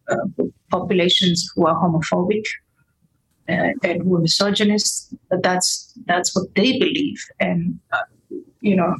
[0.09, 2.45] uh, populations who are homophobic
[3.49, 5.13] uh, and who are misogynists.
[5.29, 7.19] but that's that's what they believe.
[7.39, 8.03] And uh,
[8.61, 8.95] you know,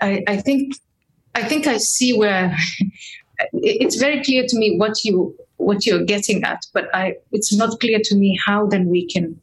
[0.00, 0.74] I, I think
[1.34, 2.56] I think I see where
[3.52, 7.78] it's very clear to me what you what you're getting at, but I, it's not
[7.80, 9.38] clear to me how then we can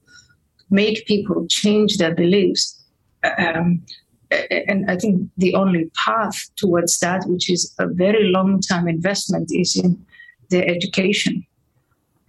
[0.70, 2.84] make people change their beliefs.
[3.38, 3.84] Um,
[4.49, 9.49] and I think the only path towards that, which is a very long term investment,
[9.51, 10.03] is in
[10.49, 11.45] their education.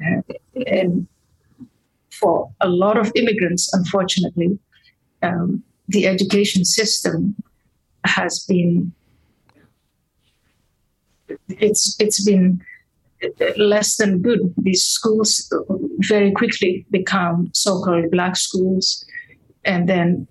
[0.01, 0.21] Uh,
[0.67, 1.07] and
[2.11, 4.59] for a lot of immigrants, unfortunately,
[5.23, 7.35] um, the education system
[8.05, 8.93] has been
[11.49, 12.61] it's it's been
[13.57, 14.55] less than good.
[14.59, 15.53] These schools
[16.01, 19.05] very quickly become so-called black schools,
[19.65, 20.27] and then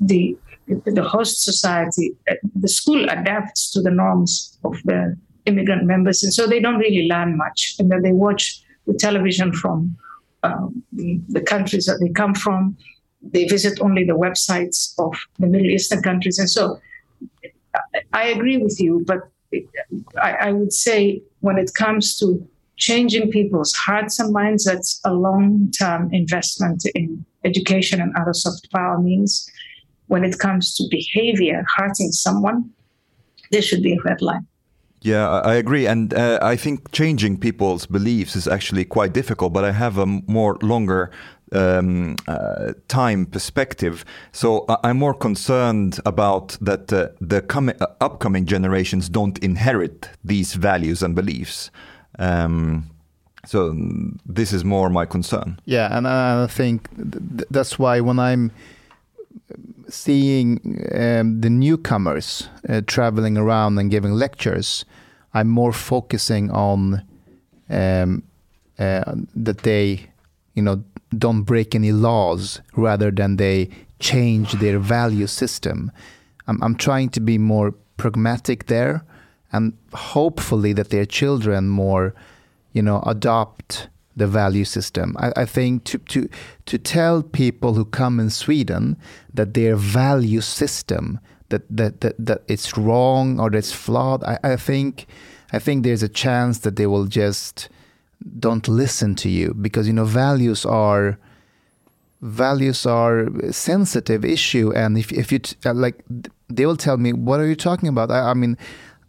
[0.00, 0.36] the
[0.84, 2.12] the host society,
[2.54, 5.16] the school adapts to the norms of the
[5.46, 7.76] immigrant members, and so they don't really learn much.
[7.78, 9.96] And then they watch the television from
[10.42, 12.76] um, the, the countries that they come from.
[13.22, 16.78] They visit only the websites of the Middle Eastern countries, and so
[18.12, 19.20] I agree with you, but
[20.20, 22.46] I, I would say when it comes to
[22.76, 28.70] changing people's hearts and minds, that's a long term investment in education and other soft
[28.72, 29.48] power means.
[30.06, 32.70] When it comes to behavior, hurting someone,
[33.50, 34.46] there should be a red line.
[35.00, 35.86] Yeah, I agree.
[35.86, 40.06] And uh, I think changing people's beliefs is actually quite difficult, but I have a
[40.06, 41.10] more longer
[41.52, 44.04] um, uh, time perspective.
[44.32, 47.44] So I'm more concerned about that uh, the
[47.80, 51.70] uh, upcoming generations don't inherit these values and beliefs.
[52.18, 52.90] Um,
[53.46, 53.74] so
[54.26, 55.60] this is more my concern.
[55.64, 58.50] Yeah, and I think th- that's why when I'm
[59.88, 60.60] seeing
[60.94, 64.84] um, the newcomers uh, traveling around and giving lectures,
[65.34, 67.02] I'm more focusing on
[67.70, 68.22] um,
[68.78, 70.06] uh, that they,
[70.54, 70.82] you know,
[71.16, 75.90] don't break any laws rather than they change their value system.
[76.46, 79.04] I'm, I'm trying to be more pragmatic there
[79.52, 82.14] and hopefully that their children more,
[82.72, 85.16] you know, adopt the value system.
[85.18, 86.28] I, I, think to, to,
[86.66, 88.96] to tell people who come in Sweden
[89.32, 94.56] that their value system, that, that, that, that it's wrong or it's flawed, I, I,
[94.56, 95.06] think,
[95.52, 97.68] I think there's a chance that they will just
[98.38, 101.18] don't listen to you because you know values are
[102.20, 106.04] values are sensitive issue and if if you t- like
[106.48, 108.58] they will tell me what are you talking about I, I mean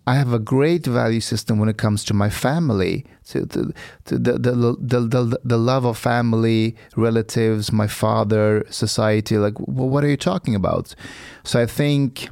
[0.10, 3.74] I have a great value system when it comes to my family, to, to,
[4.06, 9.38] to the, the, the, the, the love of family, relatives, my father, society.
[9.38, 10.96] Like, well, what are you talking about?
[11.44, 12.30] So I think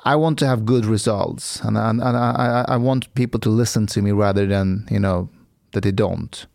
[0.00, 3.86] I want to have good results, and, and, and I, I want people to listen
[3.86, 5.30] to me rather than you know
[5.72, 6.46] that they don't.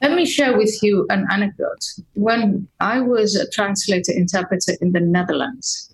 [0.00, 1.84] Let me share with you an anecdote.
[2.14, 5.92] When I was a translator interpreter in the Netherlands,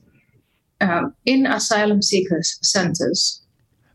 [0.83, 3.41] um, in asylum seekers centers,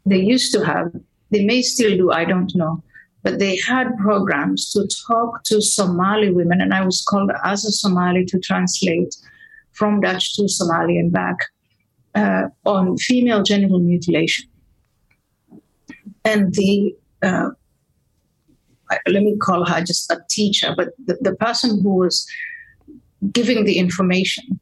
[0.06, 0.91] they used to have,
[1.32, 2.84] they may still do, I don't know,
[3.24, 7.72] but they had programs to talk to Somali women, and I was called as a
[7.72, 9.16] Somali to translate
[9.74, 11.38] from Dutch to Somali and back
[12.16, 14.50] uh, on female genital mutilation.
[16.26, 17.50] And the, uh,
[19.08, 22.26] let me call her just a teacher, but the, the person who was
[23.32, 24.60] giving the information,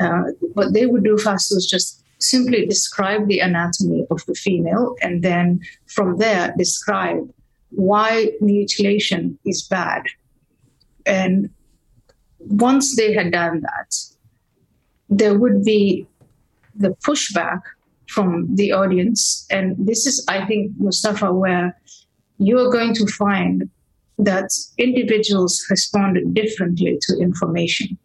[0.00, 0.22] uh,
[0.54, 5.22] what they would do first was just simply describe the anatomy of the female and
[5.22, 7.30] then from there describe
[7.70, 10.02] why mutilation is bad.
[11.04, 11.50] And
[12.38, 13.94] once they had done that,
[15.08, 16.06] there would be
[16.74, 17.60] the pushback
[18.08, 19.46] from the audience.
[19.50, 21.76] And this is, I think, Mustafa, where
[22.38, 23.68] you're going to find
[24.18, 27.98] that individuals respond differently to information.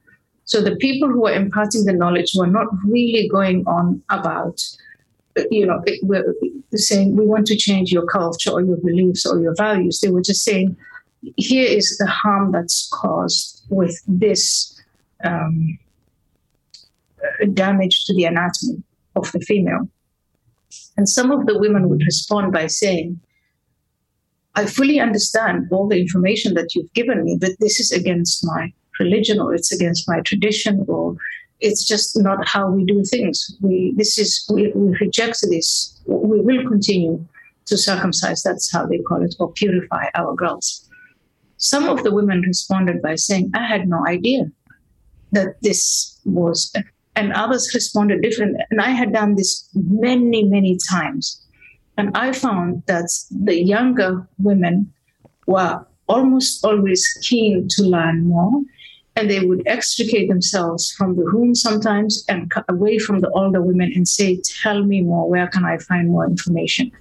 [0.52, 4.62] So the people who are imparting the knowledge were not really going on about,
[5.50, 6.26] you know, we're
[6.76, 10.02] saying we want to change your culture or your beliefs or your values.
[10.02, 10.76] They were just saying,
[11.38, 14.78] here is the harm that's caused with this
[15.24, 15.80] um,
[17.54, 18.84] damage to the anatomy
[19.16, 19.88] of the female.
[20.98, 23.22] And some of the women would respond by saying,
[24.56, 28.74] I fully understand all the information that you've given me, but this is against my
[29.04, 31.16] religion or it's against my tradition or
[31.62, 33.56] it's just not how we do things.
[33.62, 36.00] We this is we, we reject this.
[36.06, 37.26] We will continue
[37.68, 38.42] to circumcise.
[38.42, 40.90] That's how they call it, or purify our girls.
[41.58, 44.52] Some of the women responded by saying, "I had no idea
[45.32, 46.74] that this was,"
[47.16, 48.58] and others responded different.
[48.72, 51.46] And I had done this many, many times,
[51.98, 54.92] and I found that the younger women
[55.46, 58.62] were almost always keen to learn more
[59.16, 63.92] and they would extricate themselves from the room sometimes and away from the older women
[63.94, 66.92] and say, Tell me more, where can I find more information?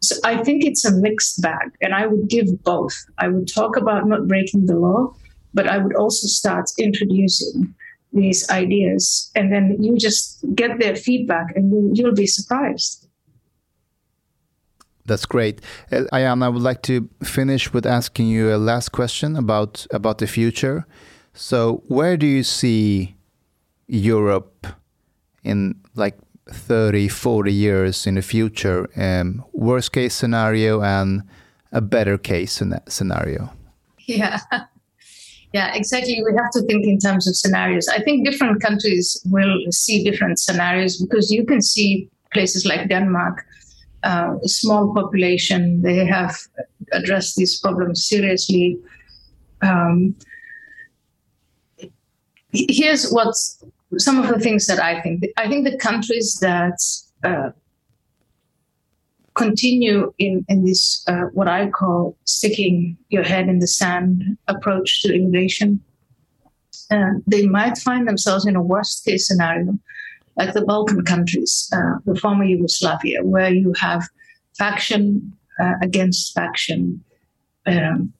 [0.00, 2.94] So I think it's a mixed bag, and I would give both.
[3.18, 5.14] I would talk about not breaking the law,
[5.54, 7.72] but I would also start introducing
[8.12, 13.08] these ideas, and then you just get their feedback, and you, you'll be surprised.
[15.06, 15.60] That's great.
[15.90, 20.18] Uh, Ayaan, I would like to finish with asking you a last question about about
[20.18, 20.84] the future.
[21.34, 23.14] So, where do you see
[23.86, 24.66] Europe
[25.42, 26.18] in like
[26.50, 28.88] 30, 40 years in the future?
[28.96, 31.22] Um, worst case scenario and
[31.72, 33.50] a better case scenario?
[34.06, 34.40] Yeah.
[35.52, 36.18] Yeah, exactly.
[36.24, 37.86] We have to think in terms of scenarios.
[37.86, 43.44] I think different countries will see different scenarios because you can see places like Denmark,
[44.02, 46.36] uh, a small population, they have
[46.92, 48.78] addressed these problems seriously.
[49.60, 50.14] Um,
[52.52, 53.62] here's what's
[53.98, 55.24] some of the things that I think.
[55.36, 56.78] I think the countries that
[57.24, 57.50] uh,
[59.34, 65.02] continue in in this uh, what I call sticking your head in the sand approach
[65.02, 65.80] to immigration,
[66.90, 69.78] uh, they might find themselves in a worst case scenario,
[70.36, 74.02] like the Balkan countries, uh, the former Yugoslavia, where you have
[74.58, 77.02] faction uh, against faction,
[77.66, 78.12] um,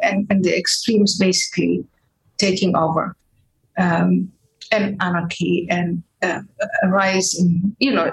[0.00, 1.84] and, and the extremes basically
[2.38, 3.16] taking over
[3.78, 4.30] um,
[4.70, 6.40] and anarchy and uh,
[6.82, 8.12] a rise in, you know,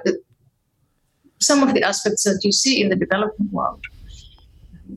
[1.39, 3.83] some of the aspects that you see in the developing world.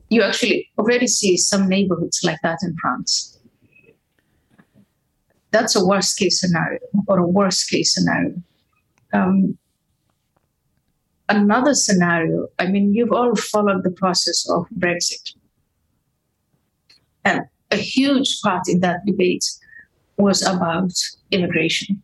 [0.09, 3.39] You actually already see some neighborhoods like that in France.
[5.51, 8.41] That's a worst case scenario or a worst case scenario.
[9.13, 9.57] Um,
[11.29, 15.35] another scenario, I mean, you've all followed the process of Brexit.
[17.23, 19.45] And a huge part in that debate
[20.17, 20.93] was about
[21.31, 22.01] immigration.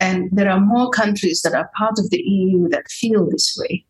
[0.00, 3.84] And there are more countries that are part of the EU that feel this way.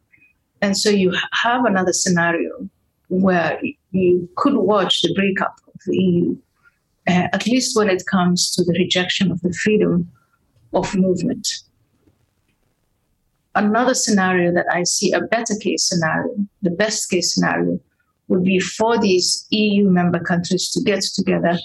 [0.61, 2.69] And so you have another scenario
[3.09, 3.61] where
[3.91, 6.37] you could watch the breakup of the EU,
[7.09, 10.11] uh, at least when it comes to the rejection of the freedom
[10.73, 11.49] of movement.
[13.55, 17.79] Another scenario that I see, a better case scenario, the best case scenario,
[18.29, 21.59] would be for these EU member countries to get together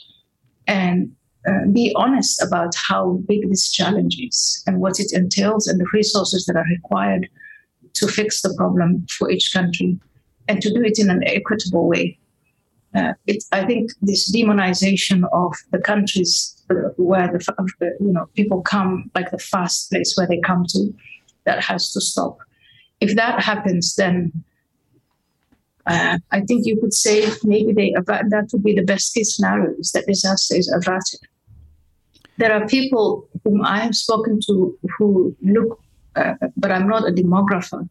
[0.67, 1.15] and
[1.47, 5.87] uh, be honest about how big this challenge is and what it entails and the
[5.93, 7.29] resources that are required
[7.93, 9.97] to fix the problem for each country
[10.47, 12.17] and to do it in an equitable way.
[12.95, 16.55] Uh, it, I think this demonization of the countries
[16.97, 20.93] where the you know people come, like the first place where they come to,
[21.45, 22.37] that has to stop.
[22.99, 24.31] If that happens, then
[25.89, 29.73] uh, I think you could say maybe they that would be the best case scenario
[29.79, 31.21] is that disaster is averted.
[32.37, 35.79] There are people whom I have spoken to who look,
[36.15, 37.89] uh, but I'm not a demographer,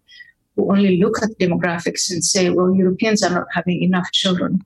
[0.54, 4.64] who only look at demographics and say, well, Europeans are not having enough children.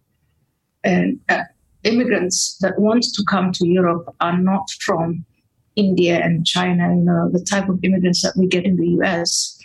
[0.84, 1.44] And uh,
[1.84, 5.24] immigrants that want to come to Europe are not from
[5.74, 9.58] India and China, you know, the type of immigrants that we get in the US.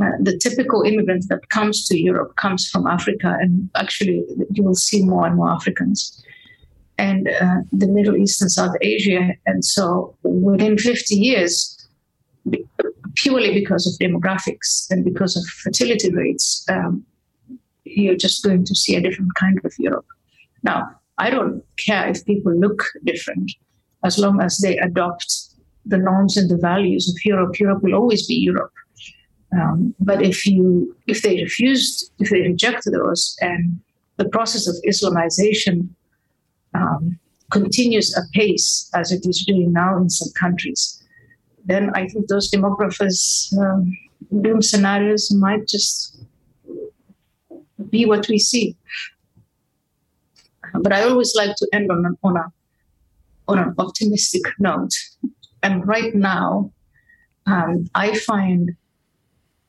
[0.00, 4.74] Uh, the typical immigrant that comes to Europe comes from Africa, and actually, you will
[4.74, 6.22] see more and more Africans,
[6.98, 9.32] and uh, the Middle East and South Asia.
[9.46, 11.70] And so, within 50 years,
[13.16, 17.04] purely because of demographics and because of fertility rates, um,
[17.84, 20.06] you're just going to see a different kind of Europe.
[20.62, 23.52] Now, I don't care if people look different
[24.02, 25.54] as long as they adopt
[25.86, 27.58] the norms and the values of Europe.
[27.60, 28.72] Europe will always be Europe.
[29.54, 33.80] Um, but if you if they refused, if they reject those, and
[34.16, 35.88] the process of Islamization
[36.74, 37.18] um,
[37.50, 41.02] continues apace as it is doing now in some countries,
[41.64, 43.96] then I think those demographers' um,
[44.42, 46.18] doom scenarios might just
[47.90, 48.76] be what we see.
[50.74, 52.52] But I always like to end on an, on, a,
[53.46, 54.92] on an optimistic note.
[55.62, 56.72] And right now,
[57.46, 58.76] um, I find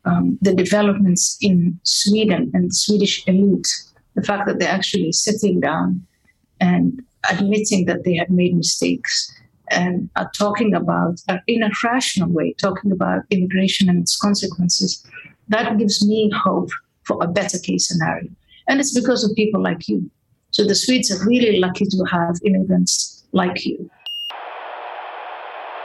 [0.05, 3.67] um, the developments in Sweden and Swedish elite,
[4.15, 6.05] the fact that they're actually sitting down
[6.61, 9.31] and admitting that they have made mistakes
[9.71, 15.03] and are talking about, uh, in a rational way, talking about immigration and its consequences,
[15.47, 16.69] that gives me hope
[17.03, 18.29] for a better case scenario.
[18.67, 20.09] And it's because of people like you.
[20.51, 23.89] So the Swedes are really lucky to have immigrants like you.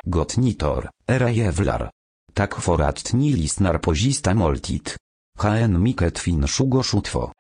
[0.09, 1.91] Gotnitor, era jewlar.
[2.33, 4.95] Tak foratni lisnar pozista moltit.
[5.39, 7.31] HN miket fin szugo szutwo.